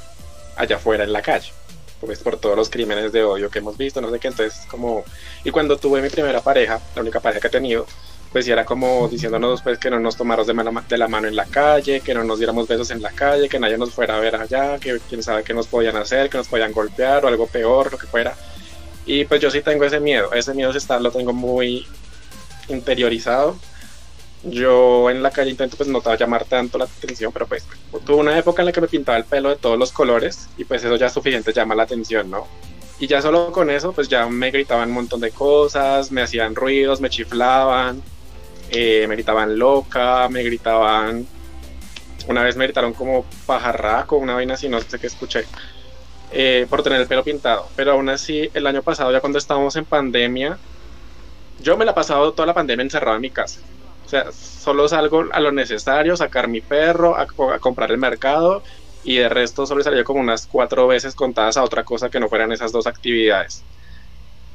allá 0.57 0.77
afuera 0.77 1.05
en 1.05 1.13
la 1.13 1.23
calle. 1.23 1.53
Pues 2.01 2.21
por 2.21 2.39
todos 2.39 2.57
los 2.57 2.71
crímenes 2.71 3.13
de 3.13 3.25
odio 3.25 3.51
que 3.51 3.59
hemos 3.59 3.77
visto, 3.77 4.01
no 4.01 4.11
sé 4.11 4.19
qué. 4.19 4.29
Entonces 4.29 4.67
como... 4.69 5.05
Y 5.45 5.51
cuando 5.51 5.77
tuve 5.77 6.01
mi 6.01 6.09
primera 6.09 6.41
pareja, 6.41 6.81
la 6.95 7.03
única 7.03 7.21
pareja 7.21 7.41
que 7.41 7.47
he 7.49 7.51
tenido, 7.51 7.87
pues 8.33 8.49
era 8.49 8.65
como 8.65 9.09
diciéndonos 9.09 9.63
pues 9.63 9.79
que 9.79 9.91
no 9.91 10.01
nos 10.01 10.17
tomáramos 10.17 10.47
de, 10.47 10.83
de, 10.89 10.99
la 10.99 11.07
mano 11.09 11.29
en 11.29 11.37
la 11.37 11.45
calle, 11.45 12.01
que 12.01 12.15
no 12.15 12.25
nos 12.25 12.39
diéramos 12.39 12.67
besos 12.67 12.91
en 12.91 13.01
la 13.01 13.11
calle, 13.11 13.49
que 13.49 13.61
nadie 13.61 13.79
nos 13.79 13.93
fuera 13.93 14.17
a 14.17 14.21
ver 14.21 14.37
allá, 14.37 14.79
que 14.79 14.99
quién 15.09 15.23
sabe 15.23 15.45
qué 15.45 15.55
nos 15.55 15.67
podían 15.69 15.97
hacer, 15.97 16.29
que 16.31 16.39
nos 16.39 16.49
podían 16.49 16.73
golpear 16.73 17.25
o 17.25 17.29
algo 17.29 17.47
peor, 17.47 17.93
lo 17.93 17.99
que 17.99 18.07
fuera. 18.07 18.35
Y 19.07 19.25
pues 19.27 19.41
yo 19.41 19.51
sí 19.51 19.61
tengo 19.61 19.85
ese 19.85 20.01
miedo, 20.01 20.33
ese 20.33 20.55
miedo 20.55 20.73
estar 20.73 21.01
lo 21.01 21.13
tengo 21.13 21.33
muy 21.33 21.87
interiorizado. 22.69 23.57
Yo 24.45 25.09
en 25.09 25.23
la 25.23 25.31
calle 25.31 25.51
intento 25.51 25.77
pues 25.77 25.89
no 25.89 26.03
llamar 26.17 26.45
tanto 26.45 26.77
la 26.77 26.85
atención, 26.85 27.33
pero 27.33 27.47
pues 27.47 27.65
tuve 28.05 28.17
una 28.17 28.39
época 28.39 28.61
en 28.61 28.67
la 28.67 28.73
que 28.73 28.81
me 28.83 28.89
pintaba 28.89 29.17
el 29.17 29.25
pelo 29.25 29.49
de 29.49 29.57
todos 29.57 29.79
los 29.79 29.91
colores 29.91 30.49
y 30.59 30.65
pues 30.65 30.85
eso 30.85 30.97
ya 30.97 31.07
es 31.07 31.13
suficiente 31.13 31.53
llama 31.53 31.75
la 31.75 31.85
atención, 31.85 32.31
¿no? 32.31 32.47
Y 32.99 33.07
ya 33.07 33.23
solo 33.23 33.53
con 33.53 33.71
eso 33.71 33.93
pues 33.93 34.09
ya 34.09 34.27
me 34.27 34.51
gritaban 34.51 34.91
un 34.91 34.95
montón 34.97 35.21
de 35.21 35.31
cosas, 35.31 36.13
me 36.13 36.21
hacían 36.21 36.55
ruidos, 36.55 37.01
me 37.01 37.09
chiflaban, 37.09 38.03
eh, 38.71 39.07
me 39.09 39.15
gritaban 39.15 39.59
loca, 39.59 40.29
me 40.29 40.43
gritaban, 40.43 41.27
una 42.29 42.43
vez 42.43 42.57
me 42.57 42.65
gritaron 42.65 42.93
como 42.93 43.25
pajarraco, 43.47 44.17
una 44.17 44.35
vaina 44.35 44.55
así, 44.55 44.69
no 44.69 44.81
sé 44.81 44.99
qué 44.99 45.07
escuché, 45.07 45.45
eh, 46.33 46.67
por 46.69 46.83
tener 46.83 47.01
el 47.01 47.07
pelo 47.07 47.23
pintado. 47.23 47.69
Pero 47.77 47.93
aún 47.93 48.09
así, 48.09 48.51
el 48.55 48.67
año 48.67 48.83
pasado, 48.83 49.13
ya 49.13 49.21
cuando 49.21 49.39
estábamos 49.39 49.77
en 49.77 49.85
pandemia, 49.85 50.59
yo 51.61 51.77
me 51.77 51.85
la 51.85 51.93
he 51.93 51.95
pasado 51.95 52.33
toda 52.33 52.47
la 52.47 52.55
pandemia 52.55 52.83
encerrado 52.83 53.17
en 53.17 53.23
mi 53.23 53.31
casa. 53.31 53.61
O 54.05 54.09
sea, 54.09 54.31
solo 54.33 54.87
salgo 54.89 55.25
a 55.33 55.41
lo 55.41 55.53
necesario, 55.53 56.17
sacar 56.17 56.49
mi 56.49 56.61
perro, 56.61 57.17
a, 57.17 57.27
comprar 57.59 57.91
el 57.91 57.99
mercado 57.99 58.63
y 59.03 59.17
de 59.17 59.29
resto 59.29 59.67
solo 59.67 59.83
salía 59.83 60.05
como 60.05 60.21
unas 60.21 60.47
cuatro 60.47 60.87
veces 60.87 61.15
contadas 61.15 61.57
a 61.57 61.63
otra 61.63 61.85
cosa 61.85 62.11
que 62.11 62.21
no 62.21 62.29
fueran 62.29 62.53
esas 62.53 62.73
dos 62.73 62.87
actividades. 62.87 63.63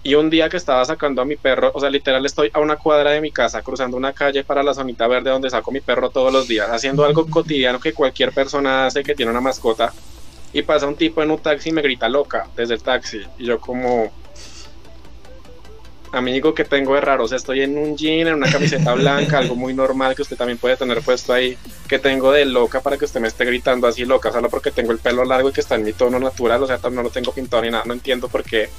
Y 0.01 0.15
un 0.15 0.29
día 0.29 0.49
que 0.49 0.57
estaba 0.57 0.85
sacando 0.85 1.21
a 1.21 1.25
mi 1.25 1.35
perro, 1.35 1.71
o 1.73 1.79
sea, 1.79 1.89
literal 1.89 2.25
estoy 2.25 2.49
a 2.53 2.59
una 2.59 2.77
cuadra 2.77 3.11
de 3.11 3.21
mi 3.21 3.31
casa, 3.31 3.61
cruzando 3.61 3.97
una 3.97 4.13
calle 4.13 4.43
para 4.43 4.63
la 4.63 4.73
zonita 4.73 5.07
verde 5.07 5.29
donde 5.29 5.49
saco 5.49 5.71
mi 5.71 5.81
perro 5.81 6.09
todos 6.09 6.31
los 6.31 6.47
días, 6.47 6.69
haciendo 6.69 7.03
algo 7.03 7.27
cotidiano 7.27 7.79
que 7.79 7.93
cualquier 7.93 8.31
persona 8.31 8.85
hace 8.85 9.03
que 9.03 9.13
tiene 9.13 9.31
una 9.31 9.41
mascota. 9.41 9.91
Y 10.53 10.61
pasa 10.61 10.87
un 10.87 10.95
tipo 10.95 11.21
en 11.21 11.31
un 11.31 11.37
taxi 11.37 11.69
y 11.69 11.73
me 11.73 11.81
grita 11.81 12.07
loca 12.07 12.47
desde 12.55 12.75
el 12.75 12.81
taxi. 12.81 13.21
Y 13.37 13.45
yo 13.45 13.59
como, 13.59 14.11
amigo, 16.11 16.53
que 16.53 16.65
tengo 16.65 16.95
de 16.95 17.01
raro? 17.01 17.23
O 17.23 17.27
sea, 17.27 17.37
estoy 17.37 17.61
en 17.61 17.77
un 17.77 17.97
jean, 17.97 18.27
en 18.27 18.35
una 18.35 18.51
camiseta 18.51 18.93
blanca, 18.93 19.37
algo 19.37 19.55
muy 19.55 19.73
normal 19.73 20.15
que 20.15 20.21
usted 20.21 20.37
también 20.37 20.57
puede 20.57 20.77
tener 20.77 21.01
puesto 21.01 21.33
ahí. 21.33 21.57
que 21.87 21.99
tengo 21.99 22.31
de 22.31 22.45
loca 22.45 22.81
para 22.81 22.97
que 22.97 23.05
usted 23.05 23.19
me 23.19 23.27
esté 23.27 23.45
gritando 23.45 23.87
así 23.87 24.05
loca? 24.05 24.31
Solo 24.31 24.49
porque 24.49 24.71
tengo 24.71 24.91
el 24.91 24.99
pelo 24.99 25.23
largo 25.25 25.49
y 25.49 25.53
que 25.53 25.61
está 25.61 25.75
en 25.75 25.83
mi 25.83 25.93
tono 25.93 26.19
natural. 26.19 26.63
O 26.63 26.67
sea, 26.67 26.79
no 26.91 27.03
lo 27.03 27.09
tengo 27.09 27.31
pintado 27.31 27.63
ni 27.63 27.69
nada. 27.69 27.83
No 27.85 27.93
entiendo 27.93 28.27
por 28.27 28.43
qué 28.43 28.69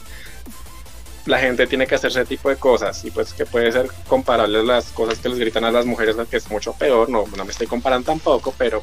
la 1.27 1.39
gente 1.39 1.67
tiene 1.67 1.87
que 1.87 1.95
hacer 1.95 2.11
ese 2.11 2.25
tipo 2.25 2.49
de 2.49 2.57
cosas 2.57 3.05
y 3.05 3.11
pues 3.11 3.33
que 3.33 3.47
puede 3.47 3.71
ser 3.73 3.89
comparable 4.09 4.65
las 4.65 4.87
cosas 4.91 5.19
que 5.19 5.29
les 5.29 5.39
gritan 5.39 5.65
a 5.65 5.71
las 5.71 5.87
mujeres 5.87 6.17
que 6.31 6.39
es 6.39 6.51
mucho 6.51 6.73
peor, 6.73 7.09
no, 7.09 7.25
no 7.37 7.45
me 7.45 7.53
estoy 7.53 7.67
comparando 7.67 8.07
tampoco, 8.07 8.55
pero 8.57 8.83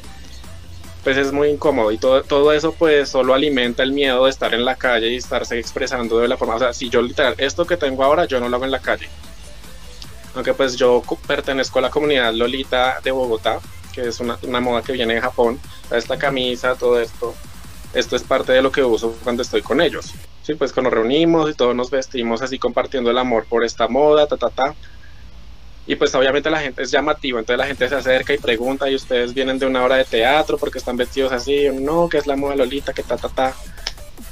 pues 1.08 1.16
es 1.16 1.32
muy 1.32 1.48
incómodo 1.48 1.90
y 1.90 1.96
todo, 1.96 2.22
todo 2.22 2.52
eso 2.52 2.72
pues 2.72 3.08
solo 3.08 3.32
alimenta 3.32 3.82
el 3.82 3.92
miedo 3.92 4.26
de 4.26 4.30
estar 4.30 4.52
en 4.52 4.66
la 4.66 4.76
calle 4.76 5.08
y 5.08 5.16
estarse 5.16 5.58
expresando 5.58 6.18
de 6.18 6.28
la 6.28 6.36
forma, 6.36 6.56
o 6.56 6.58
sea, 6.58 6.74
si 6.74 6.90
yo 6.90 7.00
literal, 7.00 7.34
esto 7.38 7.66
que 7.66 7.78
tengo 7.78 8.04
ahora 8.04 8.26
yo 8.26 8.38
no 8.40 8.50
lo 8.50 8.56
hago 8.56 8.66
en 8.66 8.70
la 8.70 8.80
calle, 8.80 9.08
aunque 10.34 10.52
pues 10.52 10.76
yo 10.76 11.02
pertenezco 11.26 11.78
a 11.78 11.82
la 11.82 11.88
comunidad 11.88 12.34
Lolita 12.34 13.00
de 13.02 13.10
Bogotá, 13.10 13.58
que 13.94 14.02
es 14.02 14.20
una, 14.20 14.38
una 14.42 14.60
moda 14.60 14.82
que 14.82 14.92
viene 14.92 15.14
de 15.14 15.22
Japón, 15.22 15.58
esta 15.90 16.18
camisa, 16.18 16.74
todo 16.74 17.00
esto, 17.00 17.34
esto 17.94 18.14
es 18.14 18.22
parte 18.22 18.52
de 18.52 18.60
lo 18.60 18.70
que 18.70 18.84
uso 18.84 19.16
cuando 19.24 19.40
estoy 19.40 19.62
con 19.62 19.80
ellos. 19.80 20.12
Sí, 20.42 20.56
pues 20.56 20.74
cuando 20.74 20.90
reunimos 20.90 21.48
y 21.48 21.54
todos 21.54 21.74
nos 21.74 21.90
vestimos 21.90 22.42
así 22.42 22.58
compartiendo 22.58 23.10
el 23.10 23.16
amor 23.16 23.46
por 23.48 23.64
esta 23.64 23.88
moda, 23.88 24.26
ta, 24.26 24.36
ta, 24.36 24.50
ta. 24.50 24.74
Y 25.88 25.96
pues 25.96 26.14
obviamente 26.14 26.50
la 26.50 26.60
gente 26.60 26.82
es 26.82 26.90
llamativo, 26.90 27.38
entonces 27.38 27.58
la 27.58 27.66
gente 27.66 27.88
se 27.88 27.94
acerca 27.94 28.34
y 28.34 28.38
pregunta 28.38 28.90
y 28.90 28.94
ustedes 28.94 29.32
vienen 29.32 29.58
de 29.58 29.64
una 29.64 29.82
hora 29.82 29.96
de 29.96 30.04
teatro 30.04 30.58
porque 30.58 30.76
están 30.76 30.98
vestidos 30.98 31.32
así, 31.32 31.66
no, 31.72 32.10
que 32.10 32.18
es 32.18 32.26
la 32.26 32.36
moda 32.36 32.56
Lolita, 32.56 32.92
que 32.92 33.02
ta, 33.02 33.16
ta, 33.16 33.30
ta. 33.30 33.54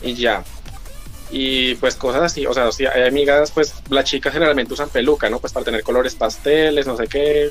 Y 0.02 0.12
ya. 0.12 0.44
Y 1.30 1.74
pues 1.76 1.96
cosas 1.96 2.24
así, 2.24 2.44
o 2.44 2.52
sea, 2.52 2.70
si 2.72 2.84
hay 2.84 3.08
amigas, 3.08 3.52
pues 3.52 3.72
las 3.88 4.04
chicas 4.04 4.34
generalmente 4.34 4.74
usan 4.74 4.90
peluca, 4.90 5.30
¿no? 5.30 5.38
Pues 5.38 5.54
para 5.54 5.64
tener 5.64 5.82
colores 5.82 6.14
pasteles, 6.14 6.86
no 6.86 6.94
sé 6.94 7.08
qué. 7.08 7.50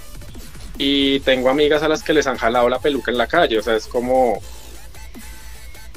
Y 0.78 1.20
tengo 1.22 1.50
amigas 1.50 1.82
a 1.82 1.88
las 1.88 2.04
que 2.04 2.14
les 2.14 2.28
han 2.28 2.38
jalado 2.38 2.70
la 2.70 2.78
peluca 2.78 3.10
en 3.10 3.18
la 3.18 3.26
calle, 3.26 3.58
o 3.58 3.64
sea, 3.64 3.76
es 3.76 3.88
como... 3.88 4.40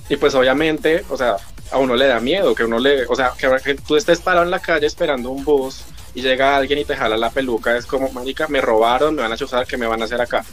Y 0.08 0.16
pues 0.16 0.34
obviamente, 0.34 1.04
o 1.10 1.18
sea, 1.18 1.36
a 1.70 1.76
uno 1.76 1.94
le 1.94 2.06
da 2.06 2.20
miedo, 2.20 2.54
que 2.54 2.64
uno 2.64 2.78
le, 2.78 3.04
o 3.04 3.14
sea, 3.14 3.34
que, 3.62 3.74
tú 3.74 3.96
estés 3.96 4.20
parado 4.20 4.46
en 4.46 4.50
la 4.50 4.60
calle 4.60 4.86
esperando 4.86 5.28
un 5.28 5.44
bus 5.44 5.84
y 6.18 6.20
llega 6.20 6.56
alguien 6.56 6.80
y 6.80 6.84
te 6.84 6.96
jala 6.96 7.16
la 7.16 7.30
peluca, 7.30 7.76
es 7.76 7.86
como, 7.86 8.10
marica, 8.10 8.48
me 8.48 8.60
robaron, 8.60 9.14
me 9.14 9.22
van 9.22 9.30
a 9.30 9.36
chuzar, 9.36 9.68
¿qué 9.68 9.76
me 9.76 9.86
van 9.86 10.02
a 10.02 10.06
hacer 10.06 10.20
acá? 10.20 10.44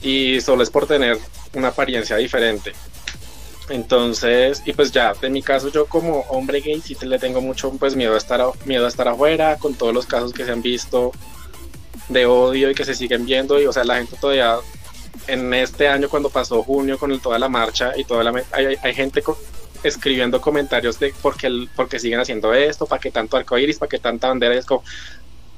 Y 0.00 0.40
solo 0.40 0.62
es 0.62 0.70
por 0.70 0.86
tener 0.86 1.18
una 1.52 1.68
apariencia 1.68 2.16
diferente. 2.16 2.72
Entonces, 3.70 4.62
y 4.64 4.72
pues 4.72 4.92
ya, 4.92 5.12
en 5.20 5.32
mi 5.32 5.42
caso 5.42 5.68
yo 5.70 5.86
como 5.86 6.20
hombre 6.28 6.60
gay 6.60 6.80
sí 6.80 6.96
le 7.02 7.18
tengo 7.18 7.40
mucho 7.40 7.72
pues 7.72 7.96
miedo 7.96 8.14
a 8.14 8.18
estar 8.18 8.40
miedo 8.66 8.84
a 8.84 8.88
estar 8.88 9.08
afuera 9.08 9.56
con 9.58 9.74
todos 9.74 9.92
los 9.92 10.06
casos 10.06 10.32
que 10.32 10.44
se 10.44 10.52
han 10.52 10.62
visto 10.62 11.10
de 12.08 12.26
odio 12.26 12.70
y 12.70 12.74
que 12.74 12.84
se 12.84 12.94
siguen 12.94 13.24
viendo 13.24 13.60
y 13.60 13.66
o 13.66 13.72
sea, 13.72 13.82
la 13.82 13.96
gente 13.96 14.16
todavía 14.20 14.58
en 15.26 15.52
este 15.54 15.88
año 15.88 16.08
cuando 16.08 16.28
pasó 16.28 16.62
junio 16.62 16.98
con 16.98 17.18
toda 17.20 17.38
la 17.38 17.48
marcha 17.48 17.94
y 17.96 18.04
toda 18.04 18.22
la 18.22 18.44
hay, 18.52 18.76
hay 18.80 18.94
gente 18.94 19.22
con, 19.22 19.34
escribiendo 19.84 20.40
comentarios 20.40 20.98
de 20.98 21.14
por 21.22 21.36
qué, 21.36 21.68
porque 21.76 21.98
siguen 21.98 22.18
haciendo 22.18 22.52
esto, 22.54 22.86
para 22.86 23.00
qué 23.00 23.10
tanto 23.10 23.36
arcoiris, 23.36 23.78
para 23.78 23.88
qué 23.88 23.98
tanta 23.98 24.28
bandera. 24.28 24.54
es 24.54 24.64
como, 24.64 24.82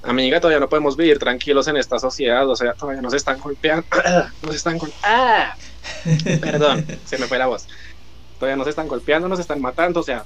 amiga, 0.02 0.40
todavía 0.40 0.61
no 0.61 0.68
podemos 0.68 0.97
vivir 0.97 1.18
tranquilos 1.18 1.68
en 1.68 1.76
esta 1.76 1.99
sociedad, 1.99 2.49
o 2.49 2.56
sea, 2.56 2.75
todavía 2.75 3.00
nos 3.00 3.14
están 3.14 3.38
golpeando, 3.38 3.87
nos 4.42 4.54
están 4.54 4.78
golpeando. 4.78 5.06
¡Ah! 5.06 5.56
Perdón, 6.40 6.85
se 7.04 7.18
me 7.18 7.26
fue 7.26 7.38
la 7.38 7.47
voz. 7.47 7.66
Todavía 8.38 8.56
nos 8.56 8.66
están 8.66 8.88
golpeando, 8.88 9.28
nos 9.28 9.38
están 9.38 9.61
matando, 9.61 10.00
o 10.00 10.02
sea, 10.02 10.25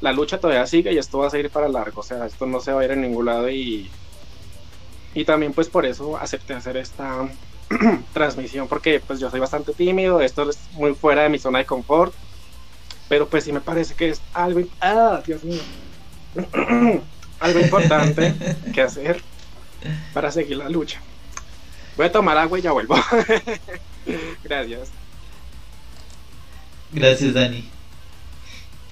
la 0.00 0.12
lucha 0.12 0.38
todavía 0.38 0.66
sigue 0.66 0.92
y 0.92 0.98
esto 0.98 1.18
va 1.18 1.26
a 1.26 1.30
seguir 1.30 1.50
para 1.50 1.68
largo, 1.68 2.00
o 2.00 2.04
sea, 2.04 2.26
esto 2.26 2.46
no 2.46 2.60
se 2.60 2.72
va 2.72 2.82
a 2.82 2.84
ir 2.84 2.90
en 2.92 3.00
ningún 3.00 3.26
lado 3.26 3.50
y, 3.50 3.90
y 5.14 5.24
también 5.24 5.52
pues 5.52 5.68
por 5.68 5.86
eso 5.86 6.16
acepté 6.16 6.54
hacer 6.54 6.76
esta 6.76 7.28
transmisión 8.12 8.68
porque 8.68 9.00
pues 9.04 9.18
yo 9.18 9.30
soy 9.30 9.40
bastante 9.40 9.72
tímido, 9.72 10.20
esto 10.20 10.48
es 10.48 10.58
muy 10.72 10.94
fuera 10.94 11.22
de 11.22 11.28
mi 11.28 11.38
zona 11.38 11.58
de 11.58 11.66
confort 11.66 12.14
pero 13.10 13.28
pues 13.28 13.42
sí 13.42 13.52
me 13.52 13.60
parece 13.60 13.94
que 13.94 14.10
es 14.10 14.22
algo, 14.32 14.62
ah, 14.80 15.20
Dios 15.26 15.42
mío, 15.42 15.60
algo 17.40 17.60
importante 17.60 18.32
que 18.72 18.80
hacer 18.80 19.20
para 20.14 20.30
seguir 20.30 20.56
la 20.56 20.68
lucha. 20.68 21.00
Voy 21.96 22.06
a 22.06 22.12
tomar 22.12 22.38
agua 22.38 22.60
y 22.60 22.62
ya 22.62 22.70
vuelvo. 22.70 22.94
Gracias. 24.44 24.90
Gracias, 26.92 27.34
Dani. 27.34 27.64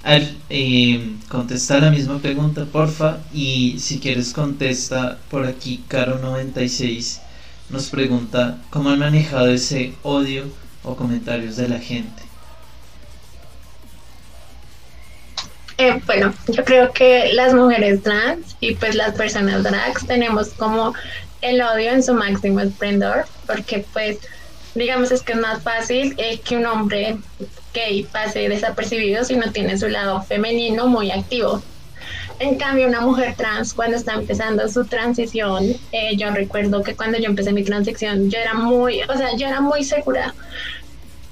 Al, 0.03 0.37
eh, 0.51 1.15
contesta 1.29 1.79
la 1.79 1.93
misma 1.93 2.19
pregunta, 2.19 2.65
porfa. 2.65 3.19
Y 3.33 3.79
si 3.79 4.01
quieres, 4.01 4.33
contesta 4.33 5.19
por 5.31 5.47
aquí. 5.47 5.85
Caro96 5.89 7.21
nos 7.71 7.89
pregunta: 7.89 8.59
¿Cómo 8.71 8.91
han 8.91 8.99
manejado 8.99 9.47
ese 9.47 9.95
odio 10.03 10.47
o 10.83 10.97
comentarios 10.97 11.55
de 11.57 11.69
la 11.69 11.79
gente? 11.79 12.28
Eh, 15.81 16.03
bueno, 16.07 16.35
yo 16.49 16.65
creo 16.65 16.93
que 16.93 17.33
las 17.35 17.55
mujeres 17.55 18.03
trans 18.03 18.57
y 18.59 18.75
pues 18.75 18.97
las 18.97 19.15
personas 19.15 19.63
drags 19.63 20.07
tenemos 20.07 20.53
como 20.55 20.93
el 21.41 21.63
odio 21.63 21.93
en 21.93 22.03
su 22.03 22.15
máximo 22.15 22.59
esplendor, 22.59 23.27
porque 23.47 23.87
pues 23.93 24.19
digamos 24.75 25.13
es 25.13 25.23
que 25.23 25.33
es 25.35 25.39
más 25.39 25.63
fácil 25.63 26.15
eh, 26.19 26.41
que 26.41 26.57
un 26.57 26.67
hombre 26.67 27.19
gay 27.73 28.05
pase 28.13 28.49
desapercibido 28.49 29.23
si 29.25 29.37
no 29.37 29.53
tiene 29.53 29.79
su 29.79 29.89
lado 29.89 30.21
femenino 30.23 30.89
muy 30.89 31.13
activo. 31.13 31.63
En 32.41 32.57
cambio, 32.57 32.89
una 32.89 33.01
mujer 33.01 33.35
trans, 33.37 33.73
cuando 33.75 33.97
está 33.97 34.15
empezando 34.15 34.69
su 34.69 34.87
transición, 34.87 35.65
eh, 35.93 36.17
yo 36.17 36.31
recuerdo 36.33 36.83
que 36.83 36.97
cuando 36.97 37.19
yo 37.19 37.27
empecé 37.27 37.53
mi 37.53 37.65
transición, 37.65 38.29
yo 38.31 38.39
era 38.39 38.55
muy, 38.55 39.01
o 39.09 39.17
sea, 39.17 39.37
yo 39.37 39.47
era 39.47 39.61
muy 39.61 39.85
segura, 39.85 40.35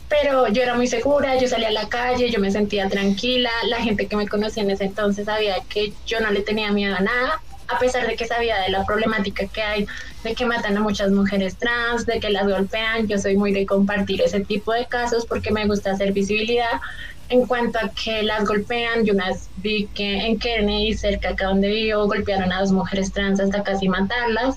pero 0.09 0.49
yo 0.49 0.63
era 0.63 0.75
muy 0.75 0.87
segura, 0.87 1.39
yo 1.39 1.49
salía 1.49 1.69
a 1.69 1.73
la 1.73 1.89
calle, 1.89 2.31
yo 2.31 2.41
me 2.41 2.51
sentía 2.51 2.89
tranquila, 2.89 3.51
la 3.69 3.79
gente 3.79 4.07
que 4.07 4.17
me 4.17 4.29
conocía 4.29 4.63
en 4.63 4.71
ese 4.71 4.85
entonces 4.85 5.27
sabía 5.27 5.57
que 5.69 5.93
yo 6.07 6.21
no 6.21 6.31
le 6.31 6.43
tenía 6.43 6.71
miedo 6.71 6.95
a 6.97 7.01
nada, 7.01 7.41
a 7.69 7.79
pesar 7.79 8.07
de 8.07 8.15
que 8.15 8.27
sabía 8.27 8.59
de 8.61 8.71
la 8.71 8.85
problemática 8.85 9.47
que 9.49 9.63
hay, 9.63 9.87
de 10.23 10.35
que 10.35 10.47
matan 10.47 10.77
a 10.77 10.81
muchas 10.81 11.11
mujeres 11.11 11.59
trans, 11.59 12.07
de 12.07 12.21
que 12.21 12.31
las 12.31 12.47
golpean, 12.47 13.09
yo 13.09 13.19
soy 13.19 13.37
muy 13.37 13.53
de 13.53 13.67
compartir 13.67 14.23
ese 14.23 14.41
tipo 14.41 14.73
de 14.73 14.87
casos 14.87 15.27
porque 15.27 15.51
me 15.51 15.67
gusta 15.67 15.93
hacer 15.93 16.13
visibilidad 16.13 16.81
en 17.29 17.47
cuanto 17.47 17.79
a 17.79 17.91
que 17.91 18.23
las 18.23 18.45
golpean, 18.45 19.05
yo 19.05 19.13
una 19.13 19.31
vi 19.57 19.89
que 19.95 20.27
en 20.27 20.39
Kennedy, 20.39 20.95
cerca 20.95 21.31
acá 21.31 21.47
donde 21.47 21.69
vivo, 21.69 22.07
golpearon 22.07 22.53
a 22.53 22.61
dos 22.61 22.71
mujeres 22.71 23.13
trans 23.13 23.41
hasta 23.41 23.63
casi 23.65 23.89
matarlas. 23.89 24.57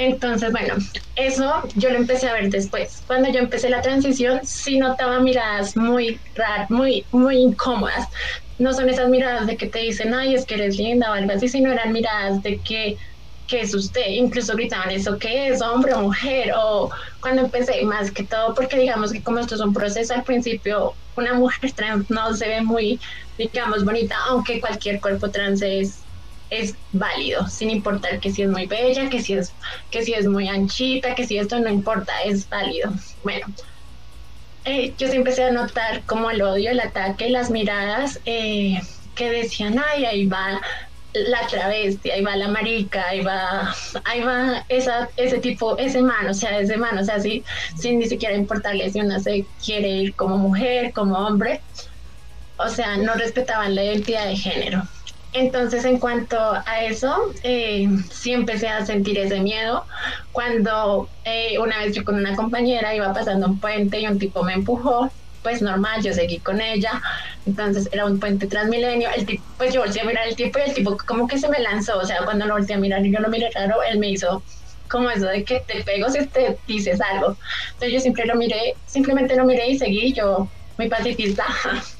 Entonces, 0.00 0.52
bueno, 0.52 0.74
eso 1.16 1.62
yo 1.74 1.90
lo 1.90 1.96
empecé 1.96 2.28
a 2.28 2.34
ver 2.34 2.50
después. 2.50 3.02
Cuando 3.06 3.30
yo 3.32 3.40
empecé 3.40 3.68
la 3.68 3.80
transición, 3.82 4.40
sí 4.44 4.78
notaba 4.78 5.18
miradas 5.20 5.76
muy 5.76 6.20
raras, 6.34 6.70
muy, 6.70 7.08
muy 7.10 7.38
incómodas. 7.38 8.06
No 8.58 8.72
son 8.72 8.88
esas 8.88 9.08
miradas 9.08 9.46
de 9.48 9.56
que 9.56 9.68
te 9.68 9.80
dicen, 9.80 10.14
ay, 10.14 10.34
es 10.34 10.46
que 10.46 10.54
eres 10.54 10.76
linda 10.76 11.10
o 11.10 11.14
algo 11.14 11.32
así, 11.32 11.48
sino 11.48 11.72
eran 11.72 11.92
miradas 11.92 12.40
de 12.42 12.60
que 12.62 12.96
¿qué 13.46 13.60
es 13.62 13.74
usted? 13.74 14.02
Incluso 14.08 14.54
gritaban 14.54 14.90
eso, 14.90 15.18
¿qué 15.18 15.48
es? 15.48 15.62
¿Hombre 15.62 15.94
o 15.94 16.02
mujer? 16.02 16.52
O 16.56 16.90
cuando 17.20 17.42
empecé, 17.42 17.82
más 17.84 18.12
que 18.12 18.26
todo, 18.26 18.54
porque 18.54 18.78
digamos 18.78 19.12
que 19.12 19.22
como 19.22 19.38
esto 19.40 19.54
es 19.56 19.60
un 19.62 19.72
proceso, 19.72 20.14
al 20.14 20.24
principio 20.24 20.98
una 21.16 21.34
mujer 21.34 21.72
trans 21.74 22.06
no 22.10 22.34
se 22.34 22.46
ve 22.48 22.62
muy, 22.62 23.00
digamos, 23.38 23.84
bonita, 23.84 24.16
aunque 24.28 24.60
cualquier 24.60 25.00
cuerpo 25.00 25.30
trans 25.30 25.62
es, 25.62 26.07
es 26.50 26.78
válido, 26.92 27.46
sin 27.48 27.70
importar 27.70 28.20
que 28.20 28.30
si 28.30 28.42
es 28.42 28.48
muy 28.48 28.66
bella, 28.66 29.08
que 29.10 29.20
si 29.22 29.34
es, 29.34 29.56
que 29.90 30.02
si 30.02 30.14
es 30.14 30.26
muy 30.26 30.48
anchita, 30.48 31.14
que 31.14 31.26
si 31.26 31.38
esto 31.38 31.58
no 31.60 31.68
importa, 31.70 32.12
es 32.24 32.48
válido. 32.48 32.92
Bueno, 33.22 33.46
eh, 34.64 34.94
yo 34.96 35.08
sí 35.08 35.16
empecé 35.16 35.44
a 35.44 35.50
notar 35.52 36.04
como 36.04 36.30
el 36.30 36.42
odio, 36.42 36.70
el 36.70 36.80
ataque, 36.80 37.30
las 37.30 37.50
miradas 37.50 38.20
eh, 38.24 38.80
que 39.14 39.30
decían, 39.30 39.78
ay, 39.92 40.04
ahí 40.04 40.26
va 40.26 40.60
la 41.14 41.46
travesti, 41.46 42.10
ahí 42.10 42.22
va 42.22 42.36
la 42.36 42.48
marica, 42.48 43.08
ahí 43.08 43.20
va, 43.22 43.74
ahí 44.04 44.20
va 44.22 44.64
esa, 44.68 45.08
ese 45.16 45.38
tipo, 45.38 45.76
ese 45.78 46.02
man, 46.02 46.28
o 46.28 46.34
sea, 46.34 46.58
ese 46.60 46.76
man, 46.76 46.98
o 46.98 47.04
sea, 47.04 47.16
así, 47.16 47.44
sin 47.76 47.98
ni 47.98 48.06
siquiera 48.06 48.34
importarle 48.36 48.90
si 48.90 49.00
una 49.00 49.18
se 49.20 49.48
quiere 49.64 49.88
ir 49.88 50.14
como 50.14 50.38
mujer, 50.38 50.92
como 50.92 51.16
hombre, 51.16 51.64
o 52.56 52.68
sea, 52.68 52.96
no 52.96 53.14
respetaban 53.14 53.74
la 53.74 53.84
identidad 53.84 54.26
de 54.26 54.36
género. 54.36 54.82
Entonces, 55.32 55.84
en 55.84 55.98
cuanto 55.98 56.38
a 56.40 56.82
eso, 56.84 57.14
eh, 57.42 57.86
sí 58.10 58.32
empecé 58.32 58.68
a 58.68 58.84
sentir 58.86 59.18
ese 59.18 59.40
miedo. 59.40 59.86
Cuando 60.32 61.10
eh, 61.24 61.58
una 61.58 61.78
vez 61.78 61.94
yo 61.94 62.02
con 62.04 62.16
una 62.16 62.34
compañera 62.34 62.94
iba 62.94 63.12
pasando 63.12 63.46
un 63.46 63.60
puente 63.60 64.00
y 64.00 64.06
un 64.06 64.18
tipo 64.18 64.42
me 64.42 64.54
empujó, 64.54 65.12
pues 65.42 65.62
normal, 65.62 66.02
yo 66.02 66.12
seguí 66.12 66.40
con 66.40 66.60
ella, 66.60 67.00
entonces 67.44 67.88
era 67.92 68.06
un 68.06 68.18
puente 68.18 68.46
transmilenio, 68.48 69.08
el 69.14 69.24
tipo, 69.26 69.44
pues 69.56 69.72
yo 69.72 69.80
volteé 69.82 70.02
a 70.02 70.04
mirar 70.04 70.26
el 70.28 70.34
tipo 70.36 70.58
y 70.58 70.62
el 70.68 70.74
tipo 70.74 70.96
como 71.06 71.26
que 71.28 71.38
se 71.38 71.48
me 71.48 71.60
lanzó, 71.60 71.98
o 71.98 72.04
sea, 72.04 72.24
cuando 72.24 72.44
lo 72.46 72.54
volteé 72.54 72.74
a 72.76 72.78
mirar 72.78 73.06
y 73.06 73.12
yo 73.12 73.20
lo 73.20 73.28
miré 73.28 73.48
raro, 73.54 73.82
él 73.84 73.98
me 73.98 74.10
hizo 74.10 74.44
como 74.88 75.10
eso 75.10 75.26
de 75.26 75.44
que 75.44 75.60
te 75.66 75.84
pego 75.84 76.08
si 76.10 76.26
te 76.28 76.60
dices 76.66 77.00
algo. 77.00 77.38
Entonces 77.72 77.92
yo 77.92 78.00
siempre 78.00 78.26
lo 78.26 78.34
miré, 78.36 78.78
simplemente 78.84 79.36
lo 79.36 79.44
miré 79.44 79.68
y 79.68 79.78
seguí, 79.78 80.12
yo 80.12 80.50
muy 80.76 80.88
pacifista. 80.88 81.44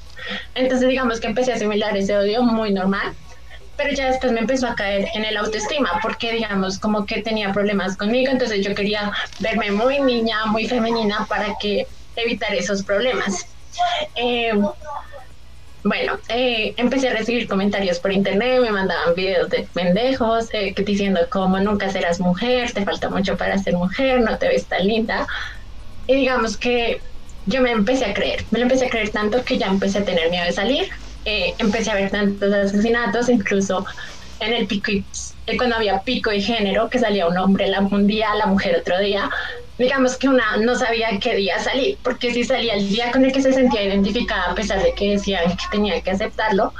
Entonces 0.55 0.87
digamos 0.87 1.19
que 1.19 1.27
empecé 1.27 1.51
a 1.51 1.55
asimilar 1.55 1.95
ese 1.97 2.17
odio 2.17 2.43
muy 2.43 2.73
normal, 2.73 3.15
pero 3.77 3.91
ya 3.91 4.07
después 4.07 4.31
me 4.33 4.41
empezó 4.41 4.67
a 4.67 4.75
caer 4.75 5.07
en 5.13 5.23
el 5.23 5.37
autoestima 5.37 5.99
porque 6.01 6.33
digamos 6.33 6.79
como 6.79 7.05
que 7.05 7.21
tenía 7.21 7.53
problemas 7.53 7.95
conmigo, 7.95 8.31
entonces 8.31 8.65
yo 8.65 8.75
quería 8.75 9.11
verme 9.39 9.71
muy 9.71 9.99
niña, 9.99 10.45
muy 10.47 10.67
femenina 10.67 11.25
para 11.29 11.55
que 11.61 11.87
evitar 12.15 12.53
esos 12.53 12.83
problemas. 12.83 13.45
Eh, 14.15 14.51
bueno, 15.83 16.19
eh, 16.27 16.73
empecé 16.75 17.07
a 17.07 17.13
recibir 17.13 17.47
comentarios 17.47 17.99
por 17.99 18.11
internet, 18.11 18.59
me 18.61 18.71
mandaban 18.71 19.15
videos 19.15 19.49
de 19.49 19.65
pendejos 19.73 20.53
eh, 20.53 20.73
diciendo 20.77 21.21
como 21.31 21.57
nunca 21.59 21.89
serás 21.89 22.19
mujer, 22.19 22.73
te 22.73 22.83
falta 22.83 23.09
mucho 23.09 23.37
para 23.37 23.57
ser 23.57 23.75
mujer, 23.75 24.19
no 24.19 24.37
te 24.37 24.49
ves 24.49 24.67
tan 24.67 24.85
linda. 24.85 25.25
Y 26.05 26.15
digamos 26.15 26.57
que 26.57 27.01
yo 27.49 27.61
me 27.61 27.71
empecé 27.71 28.05
a 28.05 28.13
creer, 28.13 28.45
me 28.51 28.59
lo 28.59 28.63
empecé 28.63 28.85
a 28.85 28.89
creer 28.89 29.09
tanto 29.09 29.43
que 29.43 29.57
ya 29.57 29.67
empecé 29.67 29.99
a 29.99 30.05
tener 30.05 30.29
miedo 30.29 30.45
de 30.45 30.51
salir, 30.51 30.89
empecé 31.25 31.91
a 31.91 31.95
ver 31.95 32.09
tantos 32.09 32.53
asesinatos, 32.53 33.29
incluso 33.29 33.85
en 34.39 34.53
el 34.53 34.67
pico, 34.67 34.91
y, 34.91 35.05
cuando 35.57 35.75
había 35.75 35.99
pico 36.01 36.29
de 36.29 36.41
género, 36.41 36.89
que 36.89 36.99
salía 36.99 37.27
un 37.27 37.37
hombre 37.37 37.71
un 37.91 38.07
día, 38.07 38.33
la 38.35 38.45
mujer 38.45 38.77
otro 38.79 38.99
día, 38.99 39.29
digamos 39.77 40.17
que 40.17 40.29
una 40.29 40.57
no 40.57 40.75
sabía 40.75 41.19
qué 41.19 41.35
día 41.35 41.59
salir, 41.59 41.97
porque 42.03 42.31
si 42.33 42.43
salía 42.43 42.75
el 42.75 42.87
día 42.89 43.11
con 43.11 43.25
el 43.25 43.31
que 43.31 43.41
se 43.41 43.51
sentía 43.51 43.83
identificada, 43.83 44.51
a 44.51 44.55
pesar 44.55 44.81
de 44.81 44.93
que 44.93 45.11
decían 45.11 45.49
que 45.49 45.65
tenía 45.71 45.99
que 46.01 46.11
aceptarlo, 46.11 46.73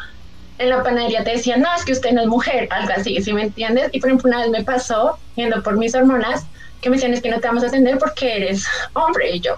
en 0.57 0.69
la 0.69 0.83
panadería 0.83 1.23
te 1.23 1.31
decían, 1.31 1.61
no, 1.61 1.69
es 1.75 1.85
que 1.85 1.93
usted 1.93 2.11
no 2.11 2.21
es 2.21 2.27
mujer, 2.27 2.67
algo 2.71 2.91
así, 2.95 3.21
¿sí 3.21 3.33
me 3.33 3.43
entiendes? 3.43 3.89
Y 3.93 3.99
por 3.99 4.09
ejemplo, 4.09 4.29
una 4.29 4.41
vez 4.41 4.49
me 4.49 4.63
pasó, 4.63 5.17
viendo 5.35 5.63
por 5.63 5.77
mis 5.77 5.95
hormonas, 5.95 6.45
que 6.81 6.89
me 6.89 6.97
decían, 6.97 7.13
es 7.13 7.21
que 7.21 7.29
no 7.29 7.39
te 7.39 7.47
vamos 7.47 7.63
a 7.63 7.67
atender 7.67 7.97
porque 7.97 8.35
eres 8.35 8.65
hombre, 8.93 9.31
y 9.31 9.39
yo, 9.39 9.57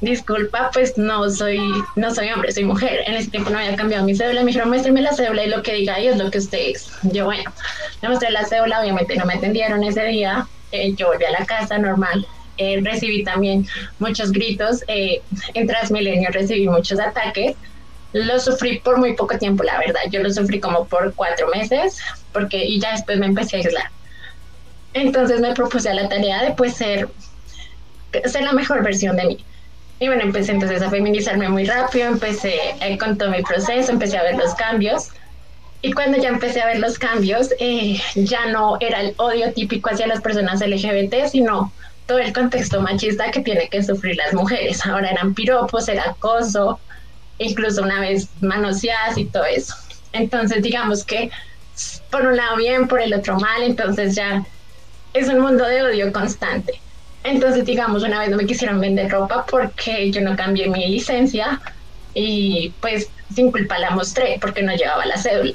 disculpa, 0.00 0.70
pues 0.72 0.96
no 0.96 1.28
soy, 1.30 1.60
no 1.96 2.14
soy 2.14 2.30
hombre, 2.30 2.52
soy 2.52 2.64
mujer. 2.64 3.00
En 3.06 3.14
ese 3.14 3.30
tiempo 3.30 3.50
no 3.50 3.58
había 3.58 3.76
cambiado 3.76 4.04
mi 4.04 4.14
cédula, 4.14 4.42
me 4.42 4.48
dijeron, 4.48 4.68
muéstrame 4.68 5.02
la 5.02 5.12
cédula 5.12 5.44
y 5.44 5.48
lo 5.48 5.62
que 5.62 5.74
diga 5.74 5.94
ahí 5.94 6.08
es 6.08 6.16
lo 6.16 6.30
que 6.30 6.38
usted 6.38 6.58
es. 6.58 6.90
Yo, 7.02 7.24
bueno, 7.24 7.52
le 8.02 8.08
mostré 8.08 8.30
la 8.30 8.44
cédula, 8.44 8.80
obviamente 8.80 9.16
no 9.16 9.26
me 9.26 9.34
atendieron 9.34 9.82
ese 9.84 10.04
día, 10.04 10.46
eh, 10.72 10.94
yo 10.94 11.08
volví 11.08 11.24
a 11.24 11.30
la 11.30 11.46
casa 11.46 11.78
normal 11.78 12.26
eh, 12.58 12.80
recibí 12.82 13.22
también 13.22 13.66
muchos 14.00 14.32
gritos, 14.32 14.82
eh, 14.88 15.22
en 15.54 15.66
Transmilenio 15.68 16.28
recibí 16.32 16.68
muchos 16.68 16.98
ataques, 16.98 17.56
lo 18.12 18.40
sufrí 18.40 18.80
por 18.80 18.98
muy 18.98 19.14
poco 19.14 19.38
tiempo, 19.38 19.62
la 19.62 19.78
verdad, 19.78 20.00
yo 20.10 20.20
lo 20.22 20.30
sufrí 20.30 20.58
como 20.58 20.88
por 20.88 21.14
cuatro 21.14 21.46
meses, 21.48 21.98
porque 22.32 22.64
y 22.64 22.80
ya 22.80 22.92
después 22.92 23.18
me 23.18 23.26
empecé 23.26 23.56
a 23.56 23.60
aislar. 23.60 23.90
Entonces 24.92 25.40
me 25.40 25.54
propuse 25.54 25.88
a 25.88 25.94
la 25.94 26.08
tarea 26.08 26.42
de 26.42 26.50
pues 26.52 26.74
ser, 26.74 27.08
ser 28.24 28.42
la 28.42 28.52
mejor 28.52 28.82
versión 28.82 29.16
de 29.16 29.26
mí. 29.26 29.44
Y 30.00 30.06
bueno, 30.06 30.22
empecé 30.22 30.52
entonces 30.52 30.80
a 30.82 30.90
feminizarme 30.90 31.48
muy 31.48 31.64
rápido, 31.64 32.06
empecé 32.06 32.54
eh, 32.80 32.96
con 32.98 33.18
todo 33.18 33.30
mi 33.30 33.42
proceso, 33.42 33.90
empecé 33.90 34.16
a 34.16 34.22
ver 34.22 34.36
los 34.36 34.54
cambios. 34.54 35.08
Y 35.82 35.92
cuando 35.92 36.18
ya 36.18 36.28
empecé 36.28 36.60
a 36.60 36.66
ver 36.66 36.78
los 36.78 36.98
cambios, 36.98 37.50
eh, 37.58 38.00
ya 38.14 38.46
no 38.46 38.78
era 38.80 39.00
el 39.00 39.14
odio 39.16 39.52
típico 39.52 39.90
hacia 39.90 40.06
las 40.06 40.20
personas 40.20 40.60
LGBT, 40.60 41.26
sino 41.30 41.72
todo 42.06 42.18
el 42.18 42.32
contexto 42.32 42.80
machista 42.80 43.30
que 43.30 43.40
tiene 43.40 43.68
que 43.68 43.82
sufrir 43.82 44.16
las 44.16 44.32
mujeres. 44.34 44.84
Ahora 44.86 45.10
eran 45.10 45.34
piropos, 45.34 45.88
era 45.88 46.10
acoso, 46.10 46.80
incluso 47.38 47.82
una 47.82 48.00
vez 48.00 48.28
manoseadas 48.40 49.18
y 49.18 49.26
todo 49.26 49.44
eso. 49.44 49.74
Entonces, 50.12 50.62
digamos 50.62 51.04
que 51.04 51.30
por 52.10 52.26
un 52.26 52.36
lado 52.36 52.56
bien, 52.56 52.88
por 52.88 53.00
el 53.00 53.14
otro 53.14 53.38
mal, 53.38 53.62
entonces 53.62 54.14
ya 54.14 54.44
es 55.12 55.28
un 55.28 55.40
mundo 55.40 55.64
de 55.64 55.82
odio 55.82 56.12
constante. 56.12 56.80
Entonces, 57.28 57.64
digamos, 57.64 58.02
una 58.02 58.20
vez 58.20 58.30
no 58.30 58.36
me 58.36 58.46
quisieron 58.46 58.80
vender 58.80 59.10
ropa 59.10 59.44
porque 59.50 60.10
yo 60.12 60.20
no 60.22 60.36
cambié 60.36 60.68
mi 60.68 60.88
licencia 60.88 61.60
y 62.14 62.76
pues 62.80 63.12
sin 63.34 63.52
culpa 63.52 63.78
la 63.78 63.90
mostré 63.90 64.38
porque 64.40 64.62
no 64.62 64.74
llevaba 64.74 65.06
la 65.06 65.18
cédula. 65.18 65.52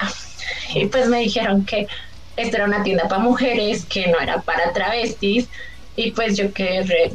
Y 0.75 0.88
pues 0.88 1.07
me 1.09 1.19
dijeron 1.19 1.65
que 1.65 1.88
esto 2.36 2.57
era 2.57 2.65
una 2.65 2.83
tienda 2.83 3.07
para 3.07 3.21
mujeres, 3.21 3.86
que 3.86 4.07
no 4.07 4.19
era 4.19 4.41
para 4.43 4.73
travestis, 4.73 5.49
y 5.95 6.12
pues 6.12 6.38
yo 6.38 6.53
quedé 6.53 7.12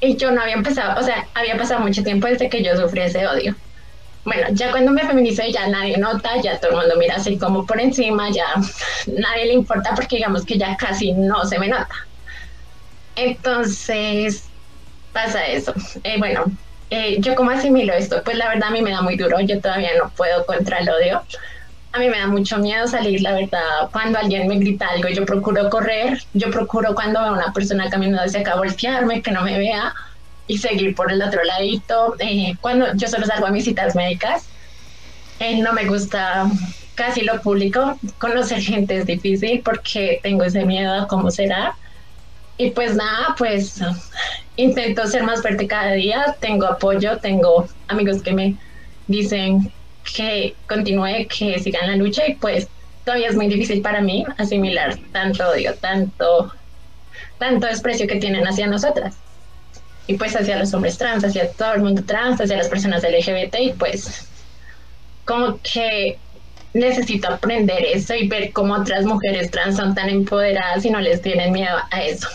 Y 0.00 0.16
yo 0.16 0.30
no 0.30 0.42
había 0.42 0.54
empezado, 0.54 0.98
o 1.00 1.02
sea, 1.02 1.28
había 1.34 1.56
pasado 1.56 1.80
mucho 1.80 2.02
tiempo 2.02 2.26
desde 2.26 2.48
que 2.48 2.64
yo 2.64 2.76
sufrí 2.76 3.02
ese 3.02 3.26
odio. 3.26 3.56
Bueno, 4.24 4.48
ya 4.52 4.70
cuando 4.70 4.92
me 4.92 5.06
feminicé 5.06 5.52
ya 5.52 5.68
nadie 5.68 5.98
nota, 5.98 6.30
ya 6.42 6.58
todo 6.60 6.72
el 6.72 6.78
mundo 6.78 6.96
mira 6.98 7.16
así 7.16 7.38
como 7.38 7.66
por 7.66 7.80
encima, 7.80 8.30
ya 8.32 8.46
nadie 9.06 9.46
le 9.46 9.54
importa 9.54 9.92
porque 9.96 10.16
digamos 10.16 10.44
que 10.46 10.58
ya 10.58 10.76
casi 10.76 11.14
no 11.14 11.44
se 11.46 11.58
me 11.58 11.68
nota. 11.68 11.88
Entonces 13.20 14.44
pasa 15.12 15.46
eso. 15.46 15.74
Eh, 16.04 16.16
bueno, 16.18 16.44
eh, 16.90 17.16
yo 17.20 17.34
como 17.34 17.50
asimilo 17.50 17.92
esto, 17.92 18.22
pues 18.24 18.36
la 18.36 18.48
verdad 18.48 18.68
a 18.68 18.72
mí 18.72 18.82
me 18.82 18.90
da 18.90 19.02
muy 19.02 19.16
duro, 19.16 19.40
yo 19.40 19.60
todavía 19.60 19.90
no 19.98 20.10
puedo 20.16 20.44
contra 20.46 20.78
el 20.78 20.88
odio 20.88 21.22
a 21.92 21.98
mí 21.98 22.08
me 22.08 22.18
da 22.18 22.28
mucho 22.28 22.58
miedo 22.58 22.86
salir, 22.86 23.20
la 23.20 23.32
verdad, 23.32 23.90
cuando 23.92 24.18
alguien 24.18 24.46
me 24.46 24.58
grita 24.58 24.86
algo, 24.88 25.08
yo 25.08 25.24
procuro 25.24 25.68
correr, 25.70 26.22
yo 26.32 26.50
procuro 26.50 26.94
cuando 26.94 27.20
veo 27.20 27.30
a 27.30 27.32
una 27.32 27.52
persona 27.52 27.90
caminando 27.90 28.22
hacia 28.22 28.40
acá 28.40 28.56
voltearme, 28.56 29.22
que 29.22 29.32
no 29.32 29.42
me 29.42 29.58
vea 29.58 29.92
y 30.46 30.58
seguir 30.58 30.94
por 30.94 31.10
el 31.10 31.20
otro 31.20 31.42
ladito. 31.42 32.14
Eh, 32.20 32.54
cuando 32.60 32.94
yo 32.94 33.08
solo 33.08 33.26
salgo 33.26 33.46
a 33.46 33.50
mis 33.50 33.64
citas 33.64 33.96
médicas, 33.96 34.46
no 35.40 35.72
me 35.72 35.86
gusta 35.86 36.46
casi 36.94 37.22
lo 37.22 37.40
público, 37.40 37.98
conocer 38.18 38.60
gente 38.60 38.98
es 38.98 39.06
difícil 39.06 39.62
porque 39.64 40.20
tengo 40.22 40.44
ese 40.44 40.64
miedo 40.64 40.92
a 40.92 41.08
cómo 41.08 41.30
será. 41.30 41.76
Y 42.60 42.72
pues 42.72 42.94
nada, 42.94 43.34
pues 43.38 43.80
intento 44.56 45.06
ser 45.06 45.22
más 45.22 45.40
fuerte 45.40 45.66
cada 45.66 45.92
día, 45.92 46.36
tengo 46.40 46.66
apoyo, 46.66 47.16
tengo 47.16 47.66
amigos 47.88 48.20
que 48.20 48.34
me 48.34 48.54
dicen 49.06 49.72
que 50.14 50.54
continúe, 50.68 51.26
que 51.26 51.58
siga 51.58 51.80
en 51.80 51.92
la 51.92 51.96
lucha 51.96 52.26
y 52.28 52.34
pues 52.34 52.68
todavía 53.06 53.28
es 53.28 53.34
muy 53.34 53.48
difícil 53.48 53.80
para 53.80 54.02
mí 54.02 54.26
asimilar 54.36 54.98
tanto 55.10 55.48
odio, 55.48 55.74
tanto, 55.76 56.52
tanto 57.38 57.66
desprecio 57.66 58.06
que 58.06 58.16
tienen 58.16 58.46
hacia 58.46 58.66
nosotras. 58.66 59.14
Y 60.06 60.18
pues 60.18 60.36
hacia 60.36 60.58
los 60.58 60.74
hombres 60.74 60.98
trans, 60.98 61.24
hacia 61.24 61.50
todo 61.52 61.72
el 61.72 61.80
mundo 61.80 62.04
trans, 62.04 62.42
hacia 62.42 62.58
las 62.58 62.68
personas 62.68 63.02
LGBT 63.02 63.54
y 63.58 63.72
pues 63.72 64.28
como 65.24 65.58
que 65.62 66.18
necesito 66.74 67.32
aprender 67.32 67.82
eso 67.86 68.14
y 68.14 68.28
ver 68.28 68.52
cómo 68.52 68.74
otras 68.74 69.06
mujeres 69.06 69.50
trans 69.50 69.76
son 69.76 69.94
tan 69.94 70.10
empoderadas 70.10 70.84
y 70.84 70.90
no 70.90 71.00
les 71.00 71.22
tienen 71.22 71.52
miedo 71.52 71.78
a 71.90 72.02
eso. 72.02 72.28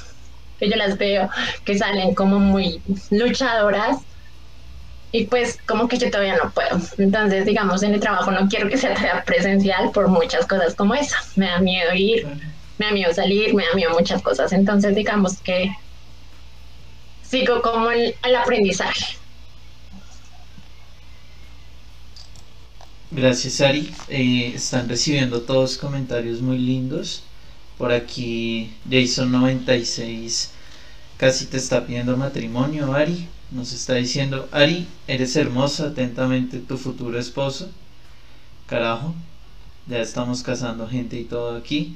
Yo 0.59 0.75
las 0.75 0.97
veo 0.97 1.29
que 1.63 1.77
salen 1.77 2.15
como 2.15 2.39
muy 2.39 2.81
luchadoras 3.11 3.97
y 5.11 5.25
pues 5.27 5.57
como 5.65 5.87
que 5.87 5.97
yo 5.97 6.09
todavía 6.11 6.37
no 6.41 6.51
puedo. 6.51 6.77
Entonces, 6.97 7.45
digamos, 7.45 7.83
en 7.83 7.93
el 7.93 7.99
trabajo 8.01 8.31
no 8.31 8.47
quiero 8.49 8.69
que 8.69 8.77
sea 8.77 9.23
presencial 9.25 9.91
por 9.91 10.07
muchas 10.09 10.45
cosas 10.45 10.75
como 10.75 10.93
esa. 10.93 11.17
Me 11.35 11.47
da 11.47 11.59
miedo 11.59 11.93
ir, 11.93 12.27
me 12.77 12.87
da 12.87 12.91
miedo 12.91 13.13
salir, 13.13 13.53
me 13.53 13.65
da 13.65 13.73
miedo 13.75 13.91
muchas 13.91 14.21
cosas. 14.21 14.51
Entonces, 14.51 14.93
digamos 14.95 15.41
que 15.41 15.71
sigo 17.21 17.61
como 17.61 17.91
el, 17.91 18.15
el 18.23 18.35
aprendizaje. 18.35 19.17
Gracias, 23.11 23.61
Ari. 23.61 23.93
Eh, 24.09 24.53
están 24.55 24.89
recibiendo 24.89 25.43
todos 25.43 25.77
comentarios 25.77 26.41
muy 26.41 26.57
lindos. 26.57 27.23
Por 27.77 27.91
aquí, 27.91 28.71
Jason96 28.89 30.49
casi 31.17 31.45
te 31.45 31.57
está 31.57 31.85
pidiendo 31.85 32.17
matrimonio, 32.17 32.93
Ari. 32.93 33.27
Nos 33.51 33.73
está 33.73 33.95
diciendo, 33.95 34.47
Ari, 34.51 34.87
eres 35.07 35.35
hermosa, 35.35 35.87
atentamente 35.87 36.59
tu 36.59 36.77
futuro 36.77 37.19
esposo. 37.19 37.69
Carajo, 38.67 39.13
ya 39.87 39.99
estamos 40.01 40.41
casando 40.41 40.87
gente 40.87 41.19
y 41.19 41.25
todo 41.25 41.55
aquí. 41.57 41.95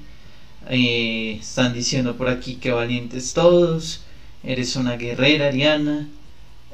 Eh, 0.69 1.37
están 1.39 1.73
diciendo 1.73 2.17
por 2.17 2.29
aquí 2.29 2.55
que 2.55 2.71
valientes 2.71 3.33
todos. 3.33 4.01
Eres 4.43 4.75
una 4.75 4.95
guerrera, 4.97 5.47
Ariana. 5.47 6.07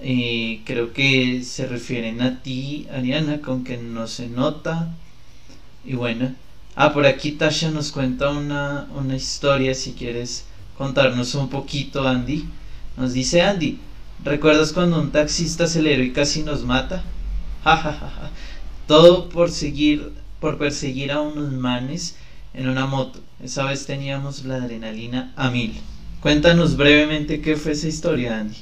Eh, 0.02 0.62
creo 0.66 0.94
que 0.94 1.44
se 1.44 1.68
refieren 1.68 2.22
a 2.22 2.42
ti, 2.44 2.88
Ariana, 2.92 3.42
con 3.42 3.64
que 3.64 3.78
no 3.78 4.08
se 4.08 4.28
nota. 4.28 4.94
Y 5.86 5.94
bueno. 5.94 6.36
Ah, 6.76 6.94
por 6.94 7.06
aquí 7.06 7.32
Tasha 7.32 7.72
nos 7.72 7.92
cuenta 7.92 8.30
una, 8.30 8.88
una 8.96 9.16
historia, 9.16 9.74
si 9.74 9.94
quieres 9.94 10.46
contarnos 10.78 11.34
un 11.36 11.50
poquito, 11.50 12.08
Andy. 12.08 12.46
Nos 12.98 13.14
dice 13.14 13.42
Andy, 13.42 13.80
¿Recuerdas 14.24 14.74
cuando 14.74 15.00
un 15.00 15.12
taxista 15.12 15.66
aceleró 15.66 16.02
y 16.02 16.12
casi 16.12 16.44
nos 16.44 16.64
mata? 16.64 17.04
Ja, 17.64 18.32
Todo 18.88 19.30
por 19.30 19.52
seguir, 19.52 20.14
por 20.40 20.58
perseguir 20.58 21.12
a 21.12 21.22
unos 21.22 21.52
manes 21.52 22.16
en 22.54 22.70
una 22.70 22.86
moto. 22.86 23.20
Esa 23.44 23.66
vez 23.66 23.86
teníamos 23.86 24.46
la 24.46 24.56
adrenalina 24.56 25.34
a 25.36 25.50
mil. 25.50 25.74
Cuéntanos 26.22 26.78
brevemente 26.78 27.42
qué 27.42 27.56
fue 27.56 27.74
esa 27.74 27.88
historia, 27.88 28.40
Andy. 28.40 28.58